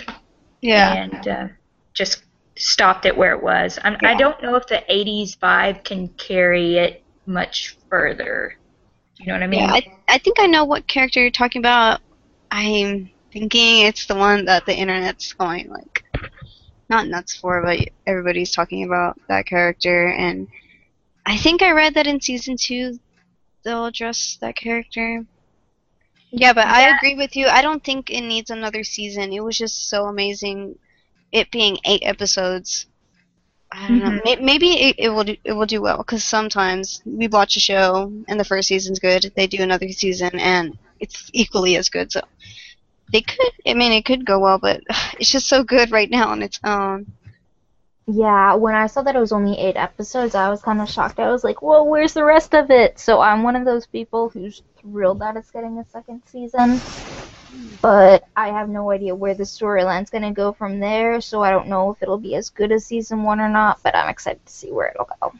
Yeah. 0.62 0.94
and 0.94 1.28
uh, 1.28 1.48
just 1.94 2.22
stopped 2.60 3.06
it 3.06 3.16
where 3.16 3.32
it 3.32 3.42
was. 3.42 3.78
I'm, 3.82 3.96
I 4.02 4.14
don't 4.14 4.40
know 4.42 4.54
if 4.56 4.66
the 4.66 4.82
'80s 4.90 5.38
vibe 5.38 5.84
can 5.84 6.08
carry 6.08 6.76
it 6.76 7.02
much 7.26 7.76
further. 7.88 8.56
You 9.18 9.26
know 9.26 9.32
what 9.34 9.42
I 9.42 9.46
mean? 9.46 9.60
Yeah, 9.60 9.72
I, 9.72 9.96
I 10.08 10.18
think 10.18 10.38
I 10.38 10.46
know 10.46 10.64
what 10.64 10.86
character 10.86 11.20
you're 11.20 11.30
talking 11.30 11.60
about. 11.60 12.00
I'm 12.50 13.10
thinking 13.32 13.82
it's 13.82 14.06
the 14.06 14.14
one 14.14 14.44
that 14.46 14.64
the 14.66 14.74
internet's 14.74 15.32
going 15.32 15.68
like 15.68 16.04
not 16.88 17.06
nuts 17.06 17.36
for, 17.36 17.62
but 17.62 17.80
everybody's 18.06 18.52
talking 18.52 18.84
about 18.84 19.18
that 19.28 19.46
character. 19.46 20.08
And 20.08 20.48
I 21.26 21.36
think 21.36 21.62
I 21.62 21.72
read 21.72 21.94
that 21.94 22.06
in 22.06 22.20
season 22.20 22.56
two 22.58 22.98
they'll 23.64 23.86
address 23.86 24.38
that 24.40 24.56
character. 24.56 25.24
Yeah, 26.30 26.52
but 26.52 26.66
I 26.66 26.94
agree 26.94 27.14
with 27.14 27.36
you. 27.36 27.46
I 27.46 27.62
don't 27.62 27.82
think 27.82 28.10
it 28.10 28.20
needs 28.20 28.50
another 28.50 28.84
season. 28.84 29.32
It 29.32 29.42
was 29.42 29.56
just 29.56 29.88
so 29.88 30.06
amazing. 30.06 30.78
It 31.32 31.50
being 31.50 31.78
eight 31.84 32.02
episodes. 32.04 32.86
I 33.70 33.88
don't 33.88 33.98
know. 33.98 34.10
Mhm. 34.10 34.24
May- 34.24 34.36
Maybe 34.36 34.68
it, 34.80 34.96
it 34.98 35.08
will 35.10 35.24
do, 35.24 35.36
it 35.44 35.52
will 35.52 35.66
do 35.66 35.82
well 35.82 35.98
because 35.98 36.24
sometimes 36.24 37.02
we 37.04 37.28
watch 37.28 37.56
a 37.56 37.60
show 37.60 38.12
and 38.28 38.40
the 38.40 38.44
first 38.44 38.68
season's 38.68 38.98
good. 38.98 39.30
They 39.36 39.46
do 39.46 39.62
another 39.62 39.88
season 39.90 40.38
and 40.38 40.78
it's 41.00 41.30
equally 41.34 41.76
as 41.76 41.88
good. 41.90 42.10
So 42.12 42.22
they 43.12 43.20
could. 43.22 43.52
I 43.66 43.74
mean, 43.74 43.92
it 43.92 44.04
could 44.04 44.24
go 44.24 44.38
well, 44.38 44.58
but 44.58 44.82
it's 45.18 45.30
just 45.30 45.48
so 45.48 45.62
good 45.64 45.90
right 45.90 46.10
now 46.10 46.28
on 46.28 46.42
its 46.42 46.60
own. 46.64 47.12
Yeah, 48.06 48.54
when 48.54 48.74
I 48.74 48.86
saw 48.86 49.02
that 49.02 49.16
it 49.16 49.20
was 49.20 49.32
only 49.32 49.58
eight 49.58 49.76
episodes, 49.76 50.34
I 50.34 50.48
was 50.48 50.62
kind 50.62 50.80
of 50.80 50.88
shocked. 50.88 51.18
I 51.20 51.30
was 51.30 51.44
like, 51.44 51.60
"Whoa, 51.60 51.84
where's 51.84 52.14
the 52.14 52.24
rest 52.24 52.54
of 52.54 52.70
it?" 52.70 52.98
So 52.98 53.20
I'm 53.20 53.42
one 53.42 53.54
of 53.54 53.66
those 53.66 53.86
people 53.86 54.30
who's 54.30 54.62
thrilled 54.80 55.18
that 55.20 55.36
it's 55.36 55.50
getting 55.50 55.78
a 55.78 55.84
second 55.90 56.22
season, 56.24 56.80
but 57.80 58.24
I 58.36 58.48
have 58.48 58.68
no 58.68 58.90
idea 58.90 59.14
where 59.14 59.34
the 59.34 59.44
storyline's 59.44 60.10
gonna 60.10 60.32
go 60.32 60.52
from 60.52 60.80
there. 60.80 61.20
So 61.20 61.42
I 61.42 61.50
don't 61.50 61.68
know 61.68 61.90
if 61.90 62.02
it'll 62.02 62.18
be 62.18 62.34
as 62.34 62.50
good 62.50 62.72
as 62.72 62.84
season 62.86 63.22
one 63.22 63.40
or 63.40 63.48
not. 63.48 63.82
But 63.82 63.94
I'm 63.94 64.08
excited 64.08 64.44
to 64.44 64.52
see 64.52 64.72
where 64.72 64.88
it'll 64.88 65.08
go. 65.20 65.32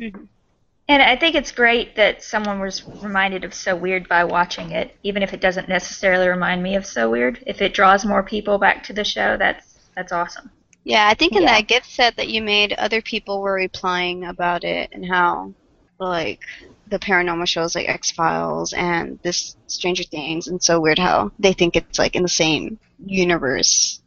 Mm-hmm. 0.00 0.24
And 0.86 1.02
I 1.02 1.16
think 1.16 1.34
it's 1.34 1.50
great 1.50 1.96
that 1.96 2.22
someone 2.22 2.60
was 2.60 2.84
reminded 3.02 3.44
of 3.44 3.54
So 3.54 3.74
Weird 3.74 4.06
by 4.06 4.24
watching 4.24 4.72
it, 4.72 4.94
even 5.02 5.22
if 5.22 5.32
it 5.32 5.40
doesn't 5.40 5.68
necessarily 5.68 6.28
remind 6.28 6.62
me 6.62 6.76
of 6.76 6.84
So 6.84 7.10
Weird. 7.10 7.42
If 7.46 7.62
it 7.62 7.72
draws 7.72 8.04
more 8.04 8.22
people 8.22 8.58
back 8.58 8.82
to 8.84 8.92
the 8.92 9.04
show, 9.04 9.36
that's 9.38 9.78
that's 9.96 10.12
awesome. 10.12 10.50
Yeah, 10.84 11.08
I 11.08 11.14
think 11.14 11.34
in 11.36 11.42
Yeah. 11.42 11.52
that 11.52 11.68
gift 11.68 11.90
set 11.90 12.16
that 12.16 12.28
you 12.28 12.42
made, 12.42 12.74
other 12.74 13.00
people 13.00 13.40
were 13.40 13.54
replying 13.54 14.24
about 14.24 14.64
it 14.64 14.90
and 14.92 15.06
how, 15.06 15.54
like, 15.98 16.40
the 16.88 16.98
paranormal 16.98 17.46
shows 17.46 17.74
like 17.74 17.88
X 17.88 18.10
Files 18.10 18.72
and 18.72 19.18
this 19.22 19.56
Stranger 19.66 20.04
Things, 20.04 20.48
and 20.48 20.62
so 20.62 20.80
weird 20.80 20.98
how 20.98 21.32
they 21.38 21.52
think 21.52 21.76
it's 21.76 21.98
like 21.98 22.14
in 22.16 22.22
the 22.22 22.28
same 22.28 22.78
universe. 23.04 24.00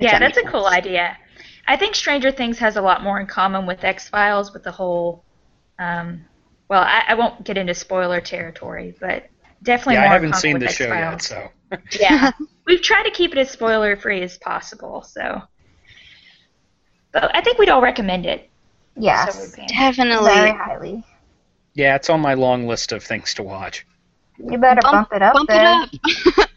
Yeah, 0.00 0.18
that 0.18 0.34
that's 0.34 0.38
a 0.38 0.50
cool 0.50 0.66
idea. 0.66 1.16
I 1.66 1.76
think 1.76 1.94
Stranger 1.94 2.30
Things 2.30 2.58
has 2.58 2.76
a 2.76 2.82
lot 2.82 3.02
more 3.02 3.20
in 3.20 3.26
common 3.26 3.66
with 3.66 3.84
X 3.84 4.08
Files 4.08 4.52
with 4.52 4.64
the 4.64 4.72
whole. 4.72 5.24
Um, 5.78 6.24
well, 6.68 6.82
I, 6.82 7.04
I 7.08 7.14
won't 7.14 7.44
get 7.44 7.56
into 7.56 7.74
spoiler 7.74 8.20
territory, 8.20 8.94
but 9.00 9.28
definitely 9.62 9.94
yeah, 9.94 10.02
I 10.02 10.08
more 10.08 10.16
in 10.16 10.22
haven't 10.22 10.30
common 10.32 10.40
seen 10.40 10.52
with 10.54 10.62
the 10.62 10.68
show 10.68 10.92
yet, 10.92 11.14
X-Files. 11.14 11.26
so 11.26 11.78
Yeah, 12.00 12.30
we've 12.66 12.82
tried 12.82 13.04
to 13.04 13.10
keep 13.10 13.32
it 13.32 13.38
as 13.38 13.50
spoiler 13.50 13.96
free 13.96 14.22
as 14.22 14.38
possible. 14.38 15.02
So, 15.02 15.42
but 17.12 17.34
I 17.34 17.40
think 17.40 17.58
we'd 17.58 17.68
all 17.70 17.80
recommend 17.82 18.26
it. 18.26 18.50
Yes, 18.96 19.54
So 19.54 19.62
Definitely. 19.68 20.30
very 20.30 20.52
highly. 20.52 21.04
Yeah, 21.78 21.94
it's 21.94 22.10
on 22.10 22.20
my 22.20 22.34
long 22.34 22.66
list 22.66 22.90
of 22.90 23.04
things 23.04 23.32
to 23.34 23.44
watch. 23.44 23.86
You 24.38 24.58
better 24.58 24.80
bump, 24.82 25.08
it 25.12 25.22
up 25.22 25.34
Bump 25.34 25.48
there. 25.48 25.84
it 25.92 26.00
up. 26.36 26.48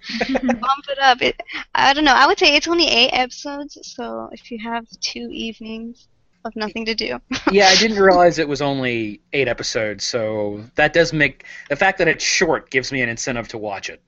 bump 0.60 0.86
it 0.90 1.00
up. 1.00 1.22
It, 1.22 1.40
I 1.76 1.94
don't 1.94 2.04
know. 2.06 2.14
I 2.14 2.26
would 2.26 2.40
say 2.40 2.56
it's 2.56 2.68
only 2.68 2.88
eight 2.88 3.12
episodes, 3.12 3.78
so 3.84 4.30
if 4.32 4.52
you 4.52 4.58
have 4.60 4.86
two 5.00 5.30
evenings 5.32 6.08
of 6.44 6.56
nothing 6.56 6.86
to 6.86 6.96
do. 6.96 7.20
yeah, 7.52 7.68
I 7.68 7.76
didn't 7.76 8.00
realize 8.00 8.40
it 8.40 8.48
was 8.48 8.64
only 8.64 9.22
eight 9.34 9.48
episodes, 9.48 10.04
so 10.06 10.64
that 10.76 10.92
does 10.94 11.14
make 11.14 11.46
the 11.70 11.76
fact 11.76 12.00
that 12.00 12.08
it's 12.08 12.24
short 12.24 12.72
gives 12.72 12.92
me 12.92 13.02
an 13.04 13.10
incentive 13.10 13.48
to 13.50 13.60
watch 13.60 13.90
it. 13.90 14.02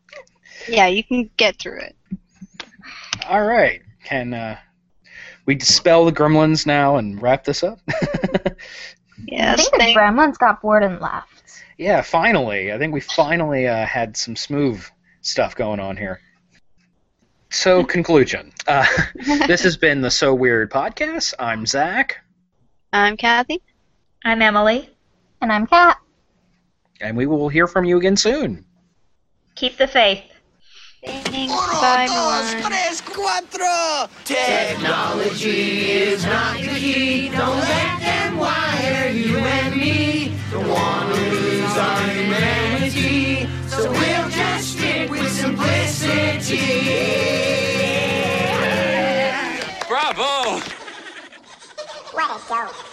yeah, 0.67 0.87
you 0.87 1.03
can 1.03 1.29
get 1.37 1.59
through 1.59 1.79
it. 1.79 1.95
All 3.29 3.45
right, 3.45 3.81
can 4.03 4.33
uh, 4.33 4.57
we 5.45 5.53
dispel 5.55 6.05
the 6.05 6.11
gremlins 6.11 6.65
now 6.65 6.97
and 6.97 7.21
wrap 7.21 7.43
this 7.43 7.63
up? 7.63 7.79
I 9.17 9.23
Yes. 9.27 9.69
think 9.69 9.81
the 9.83 9.93
gremlins 9.99 10.37
got 10.37 10.61
bored 10.61 10.83
and 10.83 10.99
left. 10.99 11.63
Yeah, 11.77 12.01
finally. 12.01 12.71
I 12.71 12.77
think 12.77 12.93
we 12.93 12.99
finally 12.99 13.67
uh, 13.67 13.85
had 13.85 14.15
some 14.17 14.35
smooth 14.35 14.83
stuff 15.21 15.55
going 15.55 15.79
on 15.79 15.97
here. 15.97 16.19
So, 17.49 17.83
conclusion. 17.95 18.51
Uh, 18.67 18.85
this 19.47 19.63
has 19.63 19.77
been 19.77 20.01
the 20.01 20.11
So 20.11 20.33
Weird 20.33 20.71
podcast. 20.71 21.33
I'm 21.39 21.65
Zach, 21.65 22.19
I'm 22.91 23.17
Kathy. 23.17 23.61
I'm 24.23 24.41
Emily. 24.41 24.89
And 25.41 25.51
I'm 25.51 25.67
Kat. 25.67 25.97
and 27.01 27.17
we 27.17 27.25
will 27.25 27.49
hear 27.49 27.67
from 27.67 27.83
you 27.85 27.97
again 27.97 28.15
soon. 28.15 28.65
Keep 29.55 29.77
the 29.77 29.87
faith. 29.87 30.23
Thanks. 31.05 31.53
Bye, 31.53 32.07
everyone. 32.09 32.71
tres, 32.71 33.01
cuatro. 33.01 34.09
Technology 34.23 35.91
is 35.91 36.23
not 36.25 36.57
the 36.57 36.67
key. 36.69 37.27
Don't 37.29 37.57
let 37.59 37.99
them 37.99 38.02
you 39.11 39.37
and 39.37 39.75
me 39.75 40.33
our 41.77 42.07
humanity, 42.09 43.47
so 43.67 43.89
we'll 43.91 44.29
just 44.29 44.77
stick 44.77 45.09
with 45.09 45.31
simplicity. 45.31 46.57
Bravo! 49.87 50.59
What 52.11 52.41
a 52.41 52.49
joke. 52.49 52.92